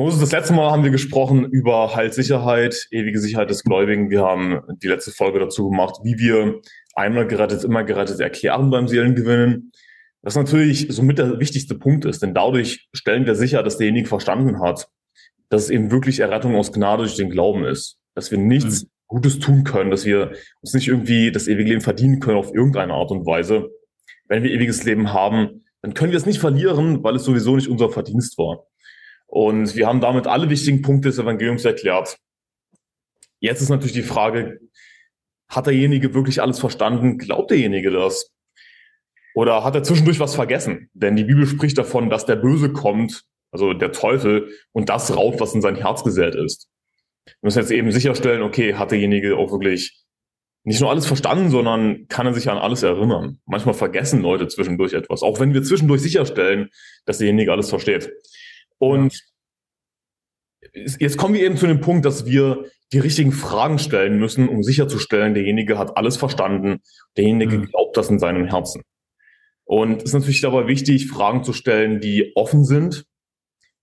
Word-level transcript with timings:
Moses, 0.00 0.18
das 0.18 0.32
letzte 0.32 0.54
Mal 0.54 0.70
haben 0.70 0.82
wir 0.82 0.90
gesprochen 0.90 1.44
über 1.44 1.94
Heilssicherheit, 1.94 2.88
ewige 2.90 3.20
Sicherheit 3.20 3.50
des 3.50 3.64
Gläubigen. 3.64 4.08
Wir 4.08 4.22
haben 4.22 4.62
die 4.82 4.88
letzte 4.88 5.10
Folge 5.10 5.38
dazu 5.38 5.68
gemacht, 5.68 5.96
wie 6.02 6.16
wir 6.16 6.62
einmal 6.94 7.26
gerettet, 7.26 7.64
immer 7.64 7.84
gerettet 7.84 8.18
erklären 8.18 8.70
beim 8.70 8.88
Seelengewinnen. 8.88 9.72
Das 10.22 10.36
natürlich 10.36 10.86
somit 10.88 11.18
der 11.18 11.38
wichtigste 11.38 11.74
Punkt 11.74 12.06
ist, 12.06 12.22
denn 12.22 12.32
dadurch 12.32 12.88
stellen 12.94 13.26
wir 13.26 13.34
sicher, 13.34 13.62
dass 13.62 13.76
derjenige 13.76 14.08
verstanden 14.08 14.62
hat, 14.62 14.88
dass 15.50 15.64
es 15.64 15.70
eben 15.70 15.90
wirklich 15.90 16.20
Errettung 16.20 16.56
aus 16.56 16.72
Gnade 16.72 17.02
durch 17.02 17.16
den 17.16 17.28
Glauben 17.28 17.66
ist, 17.66 17.98
dass 18.14 18.30
wir 18.30 18.38
nichts 18.38 18.84
mhm. 18.84 18.88
Gutes 19.06 19.38
tun 19.38 19.64
können, 19.64 19.90
dass 19.90 20.06
wir 20.06 20.32
uns 20.62 20.72
nicht 20.72 20.88
irgendwie 20.88 21.30
das 21.30 21.46
ewige 21.46 21.68
Leben 21.68 21.82
verdienen 21.82 22.20
können 22.20 22.38
auf 22.38 22.54
irgendeine 22.54 22.94
Art 22.94 23.10
und 23.10 23.26
Weise. 23.26 23.68
Wenn 24.28 24.44
wir 24.44 24.50
ewiges 24.50 24.82
Leben 24.82 25.12
haben, 25.12 25.66
dann 25.82 25.92
können 25.92 26.12
wir 26.12 26.16
es 26.16 26.24
nicht 26.24 26.40
verlieren, 26.40 27.04
weil 27.04 27.16
es 27.16 27.24
sowieso 27.24 27.54
nicht 27.54 27.68
unser 27.68 27.90
Verdienst 27.90 28.38
war. 28.38 28.64
Und 29.30 29.76
wir 29.76 29.86
haben 29.86 30.00
damit 30.00 30.26
alle 30.26 30.50
wichtigen 30.50 30.82
Punkte 30.82 31.08
des 31.08 31.18
Evangeliums 31.18 31.64
erklärt. 31.64 32.18
Jetzt 33.38 33.62
ist 33.62 33.68
natürlich 33.68 33.92
die 33.92 34.02
Frage, 34.02 34.60
hat 35.48 35.66
derjenige 35.66 36.14
wirklich 36.14 36.42
alles 36.42 36.58
verstanden? 36.58 37.16
Glaubt 37.16 37.52
derjenige 37.52 37.92
das? 37.92 38.32
Oder 39.34 39.62
hat 39.62 39.76
er 39.76 39.84
zwischendurch 39.84 40.18
was 40.18 40.34
vergessen? 40.34 40.90
Denn 40.94 41.14
die 41.14 41.24
Bibel 41.24 41.46
spricht 41.46 41.78
davon, 41.78 42.10
dass 42.10 42.26
der 42.26 42.36
Böse 42.36 42.72
kommt, 42.72 43.22
also 43.52 43.72
der 43.72 43.92
Teufel, 43.92 44.50
und 44.72 44.88
das 44.88 45.16
raubt, 45.16 45.40
was 45.40 45.54
in 45.54 45.62
sein 45.62 45.76
Herz 45.76 46.02
gesät 46.02 46.34
ist. 46.34 46.68
Wir 47.24 47.34
müssen 47.42 47.60
jetzt 47.60 47.70
eben 47.70 47.92
sicherstellen, 47.92 48.42
okay, 48.42 48.74
hat 48.74 48.90
derjenige 48.90 49.36
auch 49.36 49.52
wirklich 49.52 50.04
nicht 50.64 50.80
nur 50.80 50.90
alles 50.90 51.06
verstanden, 51.06 51.50
sondern 51.50 52.08
kann 52.08 52.26
er 52.26 52.34
sich 52.34 52.50
an 52.50 52.58
alles 52.58 52.82
erinnern. 52.82 53.38
Manchmal 53.46 53.74
vergessen 53.74 54.22
Leute 54.22 54.48
zwischendurch 54.48 54.92
etwas, 54.92 55.22
auch 55.22 55.38
wenn 55.38 55.54
wir 55.54 55.62
zwischendurch 55.62 56.02
sicherstellen, 56.02 56.68
dass 57.06 57.18
derjenige 57.18 57.52
alles 57.52 57.70
versteht. 57.70 58.10
Und 58.80 59.22
jetzt 60.72 61.18
kommen 61.18 61.34
wir 61.34 61.42
eben 61.42 61.56
zu 61.56 61.66
dem 61.66 61.80
Punkt, 61.80 62.04
dass 62.04 62.26
wir 62.26 62.64
die 62.92 62.98
richtigen 62.98 63.32
Fragen 63.32 63.78
stellen 63.78 64.18
müssen, 64.18 64.48
um 64.48 64.62
sicherzustellen, 64.62 65.34
derjenige 65.34 65.78
hat 65.78 65.96
alles 65.96 66.16
verstanden, 66.16 66.80
derjenige 67.16 67.58
mhm. 67.58 67.66
glaubt 67.66 67.96
das 67.96 68.08
in 68.08 68.18
seinem 68.18 68.46
Herzen. 68.46 68.82
Und 69.64 69.98
es 69.98 70.04
ist 70.06 70.14
natürlich 70.14 70.40
dabei 70.40 70.66
wichtig, 70.66 71.08
Fragen 71.08 71.44
zu 71.44 71.52
stellen, 71.52 72.00
die 72.00 72.32
offen 72.34 72.64
sind, 72.64 73.04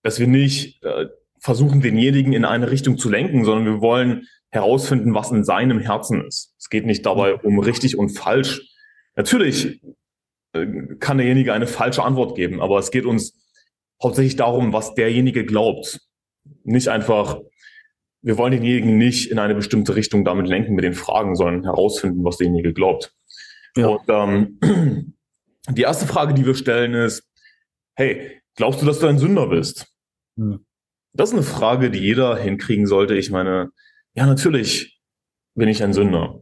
dass 0.03 0.19
wir 0.19 0.27
nicht 0.27 0.83
äh, 0.83 1.05
versuchen, 1.39 1.79
denjenigen 1.79 2.33
in 2.33 2.43
eine 2.43 2.71
Richtung 2.71 2.97
zu 2.97 3.09
lenken, 3.09 3.45
sondern 3.45 3.65
wir 3.65 3.81
wollen 3.81 4.27
herausfinden, 4.49 5.13
was 5.13 5.31
in 5.31 5.43
seinem 5.43 5.79
Herzen 5.79 6.25
ist. 6.25 6.55
Es 6.57 6.69
geht 6.69 6.85
nicht 6.85 7.05
dabei 7.05 7.35
um 7.35 7.59
richtig 7.59 7.97
und 7.97 8.09
falsch. 8.09 8.61
Natürlich 9.15 9.81
äh, 10.53 10.65
kann 10.99 11.19
derjenige 11.19 11.53
eine 11.53 11.67
falsche 11.67 12.03
Antwort 12.03 12.35
geben, 12.35 12.61
aber 12.61 12.79
es 12.79 12.91
geht 12.91 13.05
uns 13.05 13.36
hauptsächlich 14.01 14.35
darum, 14.35 14.73
was 14.73 14.93
derjenige 14.93 15.45
glaubt. 15.45 15.99
Nicht 16.63 16.87
einfach, 16.89 17.39
wir 18.21 18.37
wollen 18.37 18.51
denjenigen 18.51 18.97
nicht 18.97 19.31
in 19.31 19.39
eine 19.39 19.55
bestimmte 19.55 19.95
Richtung 19.95 20.25
damit 20.25 20.47
lenken 20.47 20.75
mit 20.75 20.83
den 20.83 20.93
Fragen, 20.93 21.35
sondern 21.35 21.63
herausfinden, 21.63 22.23
was 22.23 22.37
derjenige 22.37 22.73
glaubt. 22.73 23.13
Ja. 23.75 23.87
Und 23.87 24.01
ähm, 24.09 25.13
die 25.69 25.81
erste 25.81 26.07
Frage, 26.07 26.33
die 26.33 26.45
wir 26.45 26.55
stellen, 26.55 26.93
ist, 26.93 27.23
hey, 27.95 28.41
glaubst 28.55 28.81
du, 28.81 28.85
dass 28.85 28.99
du 28.99 29.07
ein 29.07 29.19
Sünder 29.19 29.47
bist? 29.47 29.87
Hm. 30.37 30.65
Das 31.13 31.29
ist 31.29 31.35
eine 31.35 31.43
Frage, 31.43 31.89
die 31.89 31.99
jeder 31.99 32.37
hinkriegen 32.37 32.85
sollte. 32.85 33.15
Ich 33.15 33.31
meine, 33.31 33.71
ja, 34.13 34.25
natürlich 34.25 34.99
bin 35.55 35.67
ich 35.67 35.83
ein 35.83 35.93
Sünder. 35.93 36.41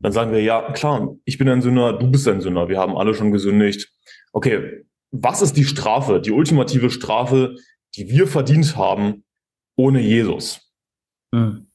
Dann 0.00 0.12
sagen 0.12 0.32
wir, 0.32 0.42
ja, 0.42 0.72
klar, 0.72 1.14
ich 1.24 1.38
bin 1.38 1.48
ein 1.48 1.62
Sünder, 1.62 1.92
du 1.98 2.10
bist 2.10 2.26
ein 2.26 2.40
Sünder, 2.40 2.68
wir 2.68 2.78
haben 2.78 2.96
alle 2.96 3.14
schon 3.14 3.30
gesündigt. 3.30 3.92
Okay, 4.32 4.84
was 5.10 5.42
ist 5.42 5.56
die 5.56 5.64
Strafe, 5.64 6.20
die 6.20 6.30
ultimative 6.30 6.90
Strafe, 6.90 7.56
die 7.96 8.08
wir 8.08 8.26
verdient 8.26 8.76
haben 8.76 9.24
ohne 9.76 10.00
Jesus? 10.00 10.72
Mhm. 11.32 11.70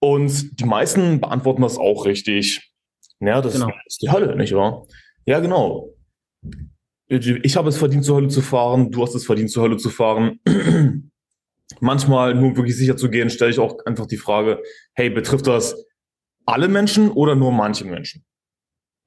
Und 0.00 0.60
die 0.60 0.64
meisten 0.64 1.20
beantworten 1.20 1.62
das 1.62 1.78
auch 1.78 2.04
richtig. 2.04 2.74
Ja, 3.20 3.40
das 3.40 3.54
genau. 3.54 3.72
ist 3.86 4.02
die 4.02 4.10
Hölle, 4.10 4.36
nicht 4.36 4.52
wahr? 4.54 4.86
Ja, 5.24 5.40
genau. 5.40 5.94
Ich 7.08 7.56
habe 7.56 7.68
es 7.68 7.78
verdient, 7.78 8.04
zur 8.04 8.16
Hölle 8.16 8.28
zu 8.28 8.42
fahren, 8.42 8.90
du 8.90 9.02
hast 9.02 9.14
es 9.14 9.24
verdient, 9.24 9.50
zur 9.50 9.62
Hölle 9.62 9.76
zu 9.76 9.88
fahren. 9.88 10.40
Manchmal, 11.80 12.34
nur 12.34 12.50
um 12.50 12.56
wirklich 12.56 12.76
sicher 12.76 12.96
zu 12.96 13.08
gehen, 13.08 13.30
stelle 13.30 13.50
ich 13.50 13.58
auch 13.58 13.78
einfach 13.86 14.06
die 14.06 14.16
Frage, 14.18 14.62
hey, 14.94 15.08
betrifft 15.08 15.46
das 15.46 15.74
alle 16.44 16.68
Menschen 16.68 17.10
oder 17.10 17.34
nur 17.34 17.52
manche 17.52 17.86
Menschen? 17.86 18.24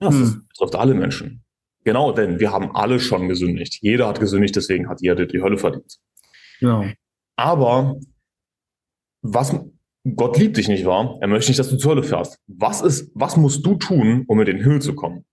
Ja, 0.02 0.09
das 0.09 0.16
hm. 0.16 0.47
betrifft 0.50 0.75
alle 0.75 0.96
Menschen. 0.96 1.44
Genau, 1.88 2.12
denn 2.12 2.38
wir 2.38 2.52
haben 2.52 2.75
alle 2.75 3.00
schon 3.00 3.30
gesündigt. 3.30 3.78
Jeder 3.80 4.09
hat 4.09 4.20
gesündigt, 4.20 4.58
deswegen 4.58 4.90
hat 4.90 5.00
jeder 5.00 5.25
die 5.25 5.42
Hölle 5.42 5.58
verdient. 5.58 6.00
Genau. 6.59 6.86
Aber 7.38 7.96
was 9.22 9.58
Gott 10.03 10.38
liebt 10.38 10.58
dich 10.58 10.68
nicht 10.68 10.86
wahr? 10.86 11.18
Er 11.22 11.30
möchte 11.30 11.50
nicht, 11.50 11.59
dass 11.59 11.70
du 11.70 11.78
zur 11.78 11.92
Hölle 11.92 12.03
fährst. 12.03 12.40
Was 12.48 12.81
ist, 12.81 13.09
was 13.16 13.38
musst 13.38 13.66
du 13.66 13.75
tun, 13.75 14.25
um 14.28 14.38
in 14.42 14.46
den 14.48 14.58
Himmel 14.58 14.81
zu 14.81 14.96
kommen? 14.96 15.24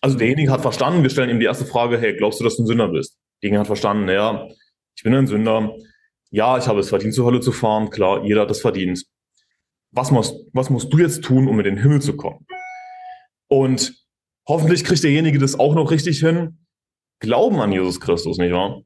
Also 0.00 0.18
derjenige 0.18 0.50
hat 0.50 0.62
verstanden, 0.62 1.04
wir 1.04 1.10
stellen 1.10 1.30
ihm 1.30 1.38
die 1.38 1.46
erste 1.46 1.66
Frage, 1.66 1.98
hey, 1.98 2.16
glaubst 2.16 2.40
du, 2.40 2.44
dass 2.44 2.56
du 2.56 2.64
ein 2.64 2.66
Sünder 2.66 2.88
bist? 2.88 3.16
Derjenige 3.40 3.60
hat 3.60 3.68
verstanden, 3.68 4.08
ja, 4.08 4.48
ich 4.96 5.04
bin 5.04 5.14
ein 5.14 5.28
Sünder. 5.28 5.72
Ja, 6.32 6.58
ich 6.58 6.66
habe 6.66 6.80
es 6.80 6.88
verdient, 6.88 7.14
zur 7.14 7.26
Hölle 7.26 7.38
zu 7.38 7.52
fahren. 7.52 7.90
Klar, 7.90 8.24
jeder 8.24 8.40
hat 8.40 8.50
es 8.50 8.60
verdient. 8.60 9.04
Was 9.92 10.10
musst, 10.10 10.34
was 10.52 10.68
musst 10.68 10.92
du 10.92 10.98
jetzt 10.98 11.22
tun, 11.22 11.46
um 11.46 11.60
in 11.60 11.64
den 11.64 11.76
Himmel 11.76 12.02
zu 12.02 12.16
kommen? 12.16 12.44
Und 13.46 14.01
Hoffentlich 14.48 14.84
kriegt 14.84 15.02
derjenige 15.02 15.38
das 15.38 15.58
auch 15.58 15.74
noch 15.74 15.90
richtig 15.90 16.20
hin. 16.20 16.58
Glauben 17.20 17.60
an 17.60 17.72
Jesus 17.72 18.00
Christus, 18.00 18.38
nicht 18.38 18.52
wahr? 18.52 18.82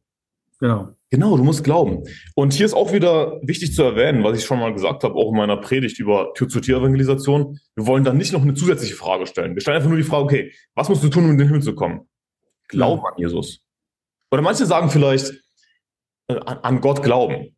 Genau. 0.61 0.97
Genau, 1.11 1.37
du 1.37 1.45
musst 1.45 1.63
glauben. 1.63 2.03
Und 2.35 2.53
hier 2.53 2.67
ist 2.67 2.75
auch 2.75 2.93
wieder 2.93 3.41
wichtig 3.43 3.75
zu 3.75 3.83
erwähnen, 3.83 4.25
was 4.25 4.39
ich 4.39 4.45
schon 4.45 4.59
mal 4.59 4.73
gesagt 4.73 5.05
habe, 5.05 5.15
auch 5.15 5.31
in 5.31 5.37
meiner 5.37 5.57
Predigt 5.57 5.99
über 6.01 6.33
Tür-zu-Tür-Evangelisation. 6.35 7.59
Wir 7.77 7.87
wollen 7.87 8.03
dann 8.03 8.17
nicht 8.17 8.33
noch 8.33 8.43
eine 8.43 8.55
zusätzliche 8.55 8.97
Frage 8.97 9.27
stellen. 9.27 9.55
Wir 9.55 9.63
stellen 9.63 9.77
einfach 9.77 9.89
nur 9.89 9.99
die 9.99 10.05
Frage, 10.05 10.25
okay, 10.25 10.53
was 10.75 10.89
musst 10.89 11.05
du 11.05 11.09
tun, 11.09 11.25
um 11.25 11.31
in 11.31 11.39
den 11.39 11.47
Himmel 11.47 11.63
zu 11.63 11.75
kommen? 11.75 12.09
Glauben 12.69 13.03
ja. 13.03 13.11
an 13.11 13.15
Jesus. 13.19 13.61
Oder 14.33 14.43
manche 14.43 14.67
sagen 14.67 14.91
vielleicht, 14.91 15.33
äh, 16.29 16.41
an 16.45 16.81
Gott 16.81 17.03
glauben. 17.03 17.57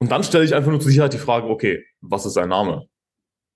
Und 0.00 0.12
dann 0.12 0.22
stelle 0.22 0.44
ich 0.44 0.54
einfach 0.54 0.70
nur 0.70 0.80
zur 0.80 0.90
Sicherheit 0.90 1.12
die 1.12 1.18
Frage, 1.18 1.48
okay, 1.48 1.84
was 2.00 2.24
ist 2.24 2.34
sein 2.34 2.48
Name? 2.48 2.86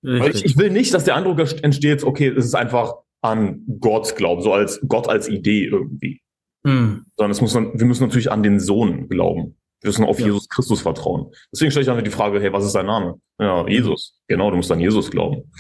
Ich, 0.03 0.45
ich, 0.45 0.57
will 0.57 0.71
nicht, 0.71 0.93
dass 0.93 1.05
der 1.05 1.15
Eindruck 1.15 1.39
entsteht, 1.39 2.03
okay, 2.03 2.27
es 2.27 2.45
ist 2.45 2.57
einfach 2.57 2.95
an 3.23 3.65
Gott 3.81 4.17
glauben, 4.17 4.43
so 4.43 4.53
als 4.53 4.81
Gott 4.87 5.09
als 5.09 5.29
Idee 5.29 5.65
irgendwie. 5.65 6.21
Hm. 6.65 7.07
Sondern 7.17 7.31
es 7.31 7.41
muss, 7.41 7.55
wir 7.55 7.87
müssen 7.87 8.05
natürlich 8.05 8.31
an 8.31 8.43
den 8.43 8.61
Sohn 8.61 9.09
glauben. 9.09 9.57
Wir 9.81 9.89
müssen 9.89 10.05
auf 10.05 10.21
ja. 10.21 10.27
Jesus 10.27 10.49
Christus 10.49 10.83
vertrauen. 10.83 11.33
Deswegen 11.53 11.71
stelle 11.71 11.85
ich 11.85 11.91
einfach 11.91 12.05
die 12.05 12.11
Frage, 12.11 12.41
hey, 12.41 12.53
was 12.53 12.65
ist 12.65 12.75
dein 12.75 12.87
Name? 12.87 13.21
Ja, 13.41 13.67
Jesus. 13.67 14.21
Genau, 14.29 14.51
du 14.51 14.57
musst 14.57 14.71
an 14.71 14.81
Jesus 14.81 15.11
glauben. 15.11 15.51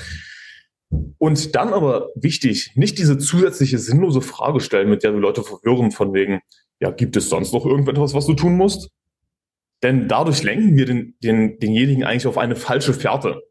Und 1.18 1.54
dann 1.54 1.72
aber 1.72 2.10
wichtig, 2.14 2.72
nicht 2.74 2.98
diese 2.98 3.18
zusätzliche 3.18 3.78
sinnlose 3.78 4.20
Frage 4.20 4.60
stellen, 4.60 4.90
mit 4.90 5.02
der 5.02 5.14
wir 5.14 5.20
Leute 5.20 5.42
verwirren 5.42 5.90
von 5.90 6.12
wegen, 6.12 6.40
ja, 6.80 6.90
gibt 6.90 7.16
es 7.16 7.28
sonst 7.28 7.52
noch 7.52 7.64
irgendetwas, 7.64 8.14
was 8.14 8.26
du 8.26 8.34
tun 8.34 8.56
musst? 8.56 8.90
Denn 9.82 10.06
dadurch 10.06 10.42
lenken 10.42 10.76
wir 10.76 10.86
den, 10.86 11.16
den, 11.22 11.58
denjenigen 11.58 12.04
eigentlich 12.04 12.26
auf 12.26 12.38
eine 12.38 12.54
falsche 12.54 12.94
Fährte. 12.94 13.42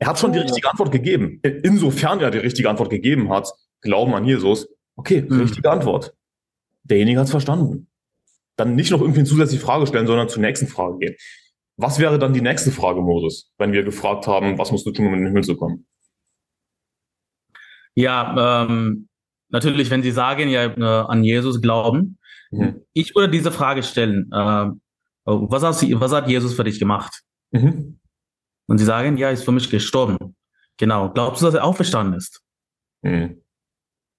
Er 0.00 0.06
hat 0.08 0.18
schon 0.18 0.32
die 0.32 0.38
richtige 0.38 0.68
Antwort 0.68 0.90
gegeben. 0.90 1.40
Insofern 1.62 2.20
er 2.20 2.30
die 2.30 2.38
richtige 2.38 2.68
Antwort 2.70 2.90
gegeben 2.90 3.30
hat, 3.30 3.52
Glauben 3.82 4.14
an 4.14 4.24
Jesus, 4.24 4.68
okay, 4.96 5.22
mhm. 5.22 5.40
richtige 5.40 5.70
Antwort. 5.70 6.14
Derjenige 6.84 7.18
hat 7.18 7.26
es 7.26 7.30
verstanden. 7.30 7.88
Dann 8.56 8.74
nicht 8.74 8.90
noch 8.90 9.00
irgendwie 9.00 9.20
eine 9.20 9.28
zusätzliche 9.28 9.62
Frage 9.62 9.86
stellen, 9.86 10.06
sondern 10.06 10.28
zur 10.28 10.42
nächsten 10.42 10.66
Frage 10.66 10.98
gehen. 10.98 11.14
Was 11.76 11.98
wäre 11.98 12.18
dann 12.18 12.32
die 12.32 12.40
nächste 12.40 12.72
Frage, 12.72 13.00
Moses, 13.00 13.52
wenn 13.58 13.72
wir 13.72 13.82
gefragt 13.82 14.26
haben, 14.26 14.58
was 14.58 14.72
musst 14.72 14.86
du 14.86 14.90
tun, 14.90 15.06
um 15.06 15.14
in 15.14 15.20
den 15.20 15.28
Himmel 15.28 15.44
zu 15.44 15.56
kommen? 15.56 15.86
Ja, 17.94 18.64
ähm, 18.64 19.08
natürlich, 19.48 19.90
wenn 19.90 20.02
Sie 20.02 20.12
sagen, 20.12 20.48
ja, 20.48 20.64
äh, 20.64 20.82
an 20.82 21.24
Jesus 21.24 21.60
glauben, 21.60 22.18
mhm. 22.50 22.82
ich 22.92 23.14
würde 23.14 23.30
diese 23.30 23.52
Frage 23.52 23.82
stellen, 23.82 24.30
äh, 24.32 24.66
was, 25.24 25.62
hast, 25.62 25.82
was 26.00 26.12
hat 26.12 26.28
Jesus 26.28 26.54
für 26.54 26.64
dich 26.64 26.78
gemacht? 26.78 27.22
Mhm. 27.50 27.99
Und 28.70 28.78
sie 28.78 28.84
sagen, 28.84 29.16
ja, 29.16 29.30
ist 29.30 29.42
für 29.42 29.50
mich 29.50 29.68
gestorben. 29.68 30.36
Genau. 30.78 31.10
Glaubst 31.10 31.42
du, 31.42 31.46
dass 31.46 31.56
er 31.56 31.64
auferstanden 31.64 32.14
ist? 32.14 32.40
Mhm. 33.02 33.42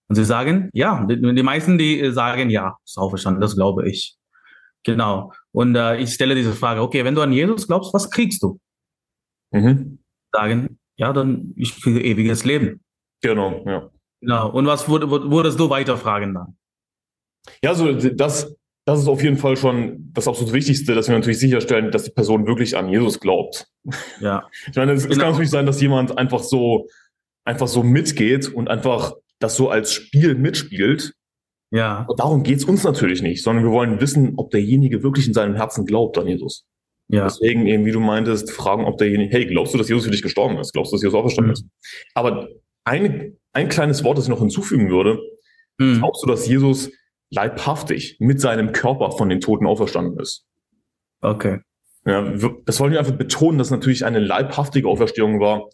Und 0.10 0.16
sie 0.16 0.26
sagen, 0.26 0.70
ja. 0.74 1.06
Die, 1.06 1.22
die, 1.22 1.42
meisten, 1.42 1.78
die 1.78 2.12
sagen, 2.12 2.50
ja, 2.50 2.76
ist 2.84 2.98
auferstanden, 2.98 3.40
das 3.40 3.56
glaube 3.56 3.90
ich. 3.90 4.18
Genau. 4.84 5.32
Und 5.54 5.78
äh, 5.78 6.00
ich 6.00 6.14
stelle 6.14 6.36
diese 6.36 6.52
Frage, 6.52 6.82
okay, 6.82 7.06
wenn 7.06 7.16
du 7.16 7.22
an 7.22 7.32
Jesus 7.32 7.66
glaubst, 7.66 7.94
was 7.94 8.10
kriegst 8.12 8.44
du? 8.44 8.60
Mhm. 9.52 10.00
Sagen, 10.34 10.80
ja, 10.98 11.14
dann 11.14 11.54
ich 11.56 11.82
kriege 11.82 12.04
ewiges 12.04 12.44
Leben. 12.44 12.84
Genau, 13.22 13.64
ja. 13.66 13.90
Genau. 14.20 14.52
Und 14.52 14.66
was 14.66 14.90
würdest 14.90 15.62
du 15.62 15.70
weiterfragen 15.70 16.34
dann? 16.34 16.58
Ja, 17.64 17.74
so 17.74 17.90
das, 17.94 18.54
das 18.92 19.02
ist 19.02 19.08
auf 19.08 19.24
jeden 19.24 19.38
Fall 19.38 19.58
schon 19.58 20.12
das 20.14 20.28
absolut 20.28 20.54
Wichtigste, 20.54 20.94
dass 20.96 21.08
wir 21.08 21.16
natürlich 21.16 21.40
sicherstellen, 21.40 21.92
dass 21.92 22.04
die 22.04 22.12
Person 22.12 22.46
wirklich 22.46 22.78
an 22.78 22.90
Jesus 22.90 23.20
glaubt. 23.20 23.68
Ja. 24.20 24.48
Ich 24.70 24.76
meine, 24.76 24.92
es, 24.92 25.04
genau. 25.04 25.14
es 25.14 25.20
kann 25.20 25.32
natürlich 25.32 25.50
sein, 25.50 25.66
dass 25.66 25.82
jemand 25.82 26.18
einfach 26.18 26.40
so, 26.40 26.88
einfach 27.46 27.68
so 27.68 27.84
mitgeht 27.84 28.54
und 28.54 28.70
einfach 28.70 29.14
das 29.40 29.56
so 29.56 29.70
als 29.70 29.94
Spiel 29.94 30.36
mitspielt. 30.36 31.14
Ja. 31.72 32.06
Und 32.08 32.20
darum 32.20 32.44
geht's 32.44 32.66
uns 32.66 32.84
natürlich 32.84 33.22
nicht, 33.22 33.44
sondern 33.44 33.64
wir 33.64 33.72
wollen 33.72 34.02
wissen, 34.02 34.34
ob 34.36 34.52
derjenige 34.52 35.04
wirklich 35.04 35.26
in 35.26 35.34
seinem 35.34 35.56
Herzen 35.56 35.86
glaubt 35.86 36.18
an 36.18 36.28
Jesus. 36.28 36.66
Ja. 37.08 37.24
Deswegen 37.24 37.68
eben, 37.68 37.86
wie 37.86 37.92
du 37.92 38.00
meintest, 38.00 38.52
fragen, 38.52 38.86
ob 38.86 38.98
derjenige, 38.98 39.32
hey, 39.32 39.46
glaubst 39.46 39.74
du, 39.74 39.78
dass 39.78 39.90
Jesus 39.90 40.06
für 40.06 40.12
dich 40.12 40.22
gestorben 40.22 40.58
ist? 40.58 40.74
Glaubst 40.74 40.92
du, 40.92 40.96
dass 40.98 41.04
Jesus 41.04 41.18
auferstanden 41.18 41.52
mhm. 41.52 41.54
ist? 41.54 41.66
Aber 42.14 42.50
eine, 42.84 43.34
ein 43.54 43.70
kleines 43.70 44.04
Wort, 44.04 44.18
das 44.18 44.26
ich 44.26 44.30
noch 44.30 44.40
hinzufügen 44.40 44.90
würde, 44.90 45.20
mhm. 45.78 46.00
glaubst 46.00 46.24
du, 46.24 46.28
dass 46.28 46.48
Jesus 46.48 46.90
leibhaftig 47.32 48.18
mit 48.20 48.40
seinem 48.40 48.72
Körper 48.72 49.12
von 49.12 49.30
den 49.30 49.40
Toten 49.40 49.66
auferstanden 49.66 50.20
ist? 50.20 50.46
Okay. 51.22 51.60
Ja, 52.06 52.34
das 52.66 52.80
wollen 52.80 52.92
wir 52.92 53.00
einfach 53.00 53.16
betonen, 53.16 53.58
dass 53.58 53.72
natürlich 53.72 54.06
eine 54.06 54.20
leibhaftige 54.20 54.88
Auferstehung 54.88 55.40
war. 55.40 55.70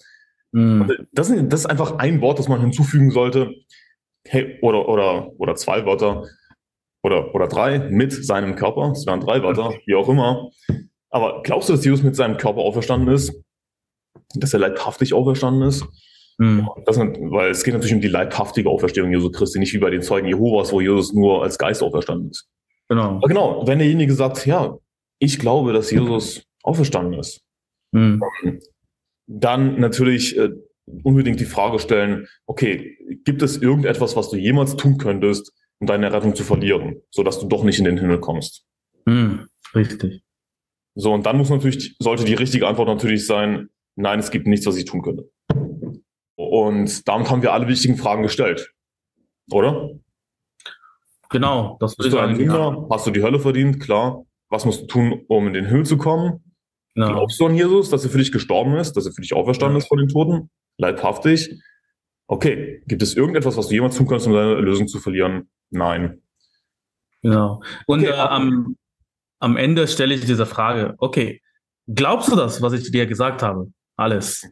Mhm. 0.51 1.07
Das, 1.11 1.29
ist, 1.29 1.51
das 1.51 1.61
ist 1.61 1.65
einfach 1.65 1.97
ein 1.99 2.21
Wort, 2.21 2.39
das 2.39 2.47
man 2.47 2.61
hinzufügen 2.61 3.11
sollte. 3.11 3.53
Hey, 4.25 4.59
oder, 4.61 4.87
oder, 4.89 5.31
oder 5.39 5.55
zwei 5.55 5.85
Wörter 5.85 6.25
oder, 7.01 7.33
oder 7.33 7.47
drei 7.47 7.79
mit 7.79 8.11
seinem 8.11 8.55
Körper. 8.55 8.91
Es 8.91 9.05
wären 9.05 9.21
drei 9.21 9.41
Wörter, 9.41 9.73
wie 9.85 9.95
auch 9.95 10.09
immer. 10.09 10.49
Aber 11.09 11.41
glaubst 11.43 11.69
du, 11.69 11.73
dass 11.73 11.85
Jesus 11.85 12.03
mit 12.03 12.15
seinem 12.15 12.37
Körper 12.37 12.59
auferstanden 12.59 13.13
ist? 13.13 13.33
Dass 14.35 14.53
er 14.53 14.59
leibhaftig 14.59 15.13
auferstanden 15.13 15.67
ist? 15.67 15.85
Mhm. 16.37 16.67
Das, 16.85 16.97
weil 16.97 17.51
es 17.51 17.63
geht 17.63 17.73
natürlich 17.73 17.95
um 17.95 18.01
die 18.01 18.07
leibhaftige 18.07 18.69
Auferstehung 18.69 19.11
Jesu 19.11 19.31
Christi, 19.31 19.59
nicht 19.59 19.73
wie 19.73 19.79
bei 19.79 19.89
den 19.89 20.01
Zeugen 20.01 20.27
Jehovas, 20.27 20.71
wo 20.71 20.81
Jesus 20.81 21.13
nur 21.13 21.43
als 21.43 21.57
Geist 21.57 21.81
auferstanden 21.81 22.29
ist. 22.29 22.47
Genau. 22.89 23.17
Aber 23.17 23.27
genau, 23.27 23.67
wenn 23.67 23.79
derjenige 23.79 24.13
sagt, 24.13 24.45
ja, 24.45 24.77
ich 25.19 25.39
glaube, 25.39 25.73
dass 25.73 25.91
Jesus 25.91 26.43
auferstanden 26.63 27.19
ist, 27.19 27.41
mhm. 27.91 28.21
dann 29.25 29.79
natürlich 29.79 30.37
äh, 30.37 30.51
unbedingt 31.03 31.39
die 31.39 31.45
Frage 31.45 31.79
stellen, 31.79 32.27
okay, 32.45 32.97
gibt 33.25 33.41
es 33.41 33.57
irgendetwas, 33.57 34.15
was 34.15 34.29
du 34.29 34.37
jemals 34.37 34.75
tun 34.75 34.97
könntest, 34.97 35.51
um 35.79 35.87
deine 35.87 36.11
Rettung 36.13 36.35
zu 36.35 36.43
verlieren, 36.43 37.01
sodass 37.11 37.39
du 37.39 37.47
doch 37.47 37.63
nicht 37.63 37.79
in 37.79 37.85
den 37.85 37.97
Himmel 37.97 38.19
kommst? 38.19 38.65
Mhm. 39.05 39.47
Richtig. 39.75 40.21
So, 40.95 41.13
und 41.13 41.25
dann 41.25 41.37
muss 41.37 41.49
natürlich, 41.49 41.95
sollte 41.99 42.25
die 42.25 42.33
richtige 42.33 42.67
Antwort 42.67 42.87
natürlich 42.87 43.25
sein, 43.27 43.69
nein, 43.95 44.19
es 44.19 44.31
gibt 44.31 44.47
nichts, 44.47 44.65
was 44.65 44.77
ich 44.77 44.85
tun 44.85 45.01
könnte. 45.01 45.29
Und 46.37 47.07
damit 47.07 47.29
haben 47.29 47.41
wir 47.41 47.51
alle 47.51 47.67
wichtigen 47.67 47.97
Fragen 47.97 48.21
gestellt. 48.21 48.71
Oder? 49.51 49.89
Genau, 51.29 51.77
das 51.79 51.95
Bist 51.95 52.13
du 52.13 52.19
ein 52.19 52.35
Sünder? 52.35 52.87
Hast 52.89 53.07
du 53.07 53.11
die 53.11 53.23
Hölle 53.23 53.39
verdient? 53.39 53.81
Klar. 53.81 54.23
Was 54.49 54.63
musst 54.63 54.83
du 54.83 54.85
tun, 54.85 55.25
um 55.27 55.47
in 55.47 55.53
den 55.53 55.65
Himmel 55.65 55.85
zu 55.85 55.97
kommen? 55.97 56.43
Genau. 56.93 57.09
Glaubst 57.09 57.39
du 57.39 57.47
an 57.47 57.55
Jesus, 57.55 57.89
dass 57.89 58.03
er 58.03 58.11
für 58.11 58.19
dich 58.19 58.31
gestorben 58.31 58.75
ist, 58.75 58.93
dass 58.93 59.05
er 59.05 59.11
für 59.11 59.21
dich 59.21 59.33
auferstanden 59.33 59.77
ja. 59.77 59.79
ist 59.79 59.87
von 59.87 59.97
den 59.97 60.07
Toten? 60.07 60.49
Leibhaftig? 60.77 61.59
Okay. 62.27 62.83
Gibt 62.87 63.01
es 63.01 63.15
irgendetwas, 63.15 63.57
was 63.57 63.67
du 63.67 63.73
jemals 63.73 63.97
tun 63.97 64.07
kannst, 64.07 64.27
um 64.27 64.33
deine 64.33 64.55
Erlösung 64.55 64.87
zu 64.87 64.99
verlieren? 64.99 65.49
Nein. 65.69 66.21
Genau. 67.23 67.61
Und 67.87 68.01
okay. 68.01 68.11
äh, 68.11 68.15
am, 68.15 68.77
am 69.39 69.57
Ende 69.57 69.87
stelle 69.87 70.13
ich 70.13 70.21
diese 70.21 70.45
Frage, 70.45 70.95
okay, 70.99 71.41
glaubst 71.87 72.31
du 72.31 72.35
das, 72.35 72.61
was 72.61 72.73
ich 72.73 72.91
dir 72.91 73.07
gesagt 73.07 73.41
habe? 73.41 73.71
Alles. 73.95 74.47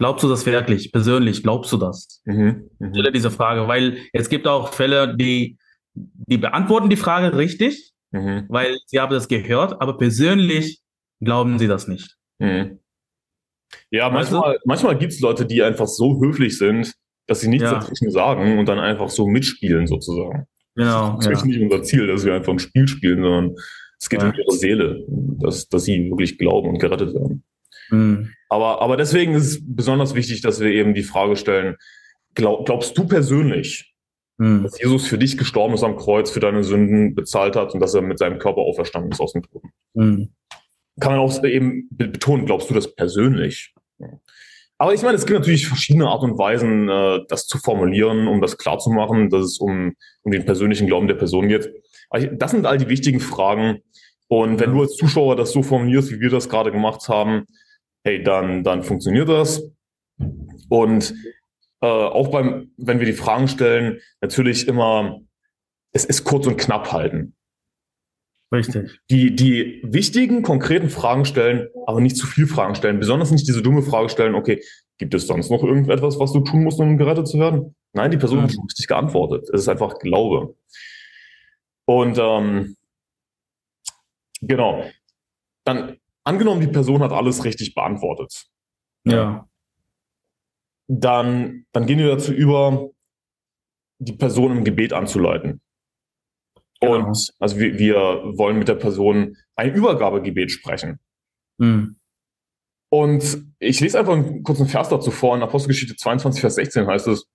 Glaubst 0.00 0.24
du 0.24 0.28
das 0.30 0.46
wirklich? 0.46 0.92
Persönlich, 0.92 1.42
glaubst 1.42 1.70
du 1.72 1.76
das? 1.76 2.22
Mhm, 2.24 2.70
mh. 2.78 2.88
Stelle 2.94 3.12
diese 3.12 3.30
Frage, 3.30 3.68
weil 3.68 3.98
es 4.14 4.30
gibt 4.30 4.48
auch 4.48 4.72
Fälle, 4.72 5.14
die, 5.14 5.58
die 5.92 6.38
beantworten 6.38 6.88
die 6.88 6.96
Frage 6.96 7.36
richtig, 7.36 7.92
mhm. 8.10 8.46
weil 8.48 8.78
sie 8.86 8.98
haben 8.98 9.12
das 9.12 9.28
gehört, 9.28 9.82
aber 9.82 9.98
persönlich 9.98 10.80
glauben 11.20 11.58
sie 11.58 11.68
das 11.68 11.86
nicht. 11.86 12.16
Mhm. 12.38 12.78
Ja, 13.90 14.08
manchmal, 14.08 14.58
manchmal 14.64 14.96
gibt 14.96 15.12
es 15.12 15.20
Leute, 15.20 15.44
die 15.44 15.62
einfach 15.62 15.86
so 15.86 16.18
höflich 16.18 16.56
sind, 16.56 16.94
dass 17.26 17.42
sie 17.42 17.48
nichts 17.48 17.64
ja. 17.64 17.74
dazwischen 17.74 18.10
sagen 18.10 18.58
und 18.58 18.66
dann 18.70 18.78
einfach 18.78 19.10
so 19.10 19.26
mitspielen 19.26 19.86
sozusagen. 19.86 20.46
Genau. 20.76 21.16
Das 21.16 21.26
ist 21.26 21.40
ja. 21.40 21.46
nicht 21.46 21.60
unser 21.60 21.82
Ziel, 21.82 22.06
dass 22.06 22.24
wir 22.24 22.32
einfach 22.32 22.54
ein 22.54 22.58
Spiel 22.58 22.88
spielen, 22.88 23.22
sondern 23.22 23.54
es 23.98 24.08
geht 24.08 24.22
ja. 24.22 24.30
um 24.30 24.34
ihre 24.34 24.52
Seele, 24.52 25.04
dass, 25.08 25.68
dass 25.68 25.84
sie 25.84 26.08
wirklich 26.08 26.38
glauben 26.38 26.70
und 26.70 26.78
gerettet 26.78 27.12
werden. 27.12 27.44
Mhm. 27.90 28.30
Aber, 28.50 28.82
aber 28.82 28.96
deswegen 28.96 29.34
ist 29.34 29.46
es 29.46 29.60
besonders 29.62 30.14
wichtig, 30.14 30.42
dass 30.42 30.60
wir 30.60 30.70
eben 30.70 30.92
die 30.92 31.04
Frage 31.04 31.36
stellen, 31.36 31.76
glaub, 32.34 32.66
glaubst 32.66 32.98
du 32.98 33.06
persönlich, 33.06 33.94
mhm. 34.38 34.64
dass 34.64 34.78
Jesus 34.78 35.06
für 35.06 35.18
dich 35.18 35.38
gestorben 35.38 35.74
ist 35.74 35.84
am 35.84 35.96
Kreuz, 35.96 36.30
für 36.30 36.40
deine 36.40 36.64
Sünden 36.64 37.14
bezahlt 37.14 37.54
hat 37.54 37.72
und 37.72 37.80
dass 37.80 37.94
er 37.94 38.02
mit 38.02 38.18
seinem 38.18 38.38
Körper 38.38 38.60
auferstanden 38.60 39.12
ist 39.12 39.20
aus 39.20 39.32
dem 39.32 39.44
Toten? 39.44 39.70
Mhm. 39.94 40.30
Kann 40.98 41.12
man 41.12 41.20
auch 41.20 41.44
eben 41.44 41.88
betonen, 41.92 42.44
glaubst 42.44 42.68
du 42.68 42.74
das 42.74 42.92
persönlich? 42.94 43.72
Aber 44.78 44.94
ich 44.94 45.02
meine, 45.02 45.16
es 45.16 45.26
gibt 45.26 45.38
natürlich 45.38 45.68
verschiedene 45.68 46.08
Art 46.08 46.22
und 46.22 46.36
Weisen, 46.36 46.88
äh, 46.88 47.20
das 47.28 47.46
zu 47.46 47.58
formulieren, 47.58 48.26
um 48.26 48.40
das 48.40 48.58
klarzumachen, 48.58 49.30
dass 49.30 49.44
es 49.44 49.58
um, 49.58 49.94
um 50.22 50.32
den 50.32 50.44
persönlichen 50.44 50.88
Glauben 50.88 51.06
der 51.06 51.14
Person 51.14 51.48
geht. 51.48 51.70
Das 52.32 52.50
sind 52.50 52.66
all 52.66 52.78
die 52.78 52.88
wichtigen 52.88 53.20
Fragen. 53.20 53.82
Und 54.26 54.58
wenn 54.58 54.72
du 54.72 54.80
als 54.80 54.96
Zuschauer 54.96 55.36
das 55.36 55.52
so 55.52 55.62
formulierst, 55.62 56.10
wie 56.10 56.20
wir 56.20 56.30
das 56.30 56.48
gerade 56.48 56.72
gemacht 56.72 57.08
haben, 57.08 57.46
hey, 58.04 58.22
dann, 58.22 58.64
dann 58.64 58.82
funktioniert 58.82 59.28
das. 59.28 59.62
Und 60.68 61.14
äh, 61.80 61.86
auch 61.86 62.28
beim, 62.28 62.72
wenn 62.76 62.98
wir 62.98 63.06
die 63.06 63.12
Fragen 63.12 63.48
stellen, 63.48 64.00
natürlich 64.20 64.68
immer, 64.68 65.20
es 65.92 66.04
ist 66.04 66.24
kurz 66.24 66.46
und 66.46 66.56
knapp 66.56 66.92
halten. 66.92 67.34
Richtig. 68.52 69.00
Die, 69.10 69.34
die 69.34 69.80
wichtigen, 69.84 70.42
konkreten 70.42 70.90
Fragen 70.90 71.24
stellen, 71.24 71.68
aber 71.86 72.00
nicht 72.00 72.16
zu 72.16 72.26
viel 72.26 72.46
Fragen 72.46 72.74
stellen. 72.74 72.98
Besonders 72.98 73.30
nicht 73.30 73.46
diese 73.46 73.62
dumme 73.62 73.82
Frage 73.82 74.08
stellen, 74.08 74.34
okay, 74.34 74.62
gibt 74.98 75.14
es 75.14 75.26
sonst 75.26 75.50
noch 75.50 75.62
irgendetwas, 75.62 76.18
was 76.18 76.32
du 76.32 76.40
tun 76.40 76.64
musst, 76.64 76.80
um 76.80 76.98
gerettet 76.98 77.28
zu 77.28 77.38
werden? 77.38 77.76
Nein, 77.92 78.10
die 78.10 78.16
Person 78.16 78.38
mhm. 78.38 78.42
hat 78.42 78.52
schon 78.52 78.64
richtig 78.64 78.88
geantwortet. 78.88 79.48
Es 79.52 79.62
ist 79.62 79.68
einfach 79.68 79.98
Glaube. 79.98 80.56
Und 81.86 82.18
ähm, 82.18 82.76
genau. 84.40 84.84
Dann 85.64 85.98
angenommen, 86.24 86.60
die 86.60 86.68
Person 86.68 87.02
hat 87.02 87.12
alles 87.12 87.44
richtig 87.44 87.74
beantwortet. 87.74 88.46
Ja. 89.04 89.48
Dann, 90.88 91.66
dann 91.72 91.86
gehen 91.86 91.98
wir 91.98 92.08
dazu 92.08 92.32
über, 92.32 92.90
die 93.98 94.14
Person 94.14 94.56
im 94.56 94.64
Gebet 94.64 94.92
anzuleiten. 94.92 95.60
Genau. 96.80 96.96
Und 96.96 97.32
also 97.38 97.58
wir, 97.58 97.78
wir 97.78 97.98
wollen 98.36 98.58
mit 98.58 98.68
der 98.68 98.74
Person 98.74 99.36
ein 99.54 99.74
Übergabegebet 99.74 100.50
sprechen. 100.50 100.98
Mhm. 101.58 102.00
Und 102.90 103.46
ich 103.58 103.80
lese 103.80 103.98
einfach 103.98 104.14
einen 104.14 104.42
kurzen 104.42 104.66
Vers 104.66 104.88
dazu 104.88 105.10
vor. 105.10 105.36
In 105.36 105.42
Apostelgeschichte 105.42 105.96
22, 105.96 106.40
Vers 106.40 106.54
16 106.56 106.86
heißt 106.86 107.08
es, 107.08 107.28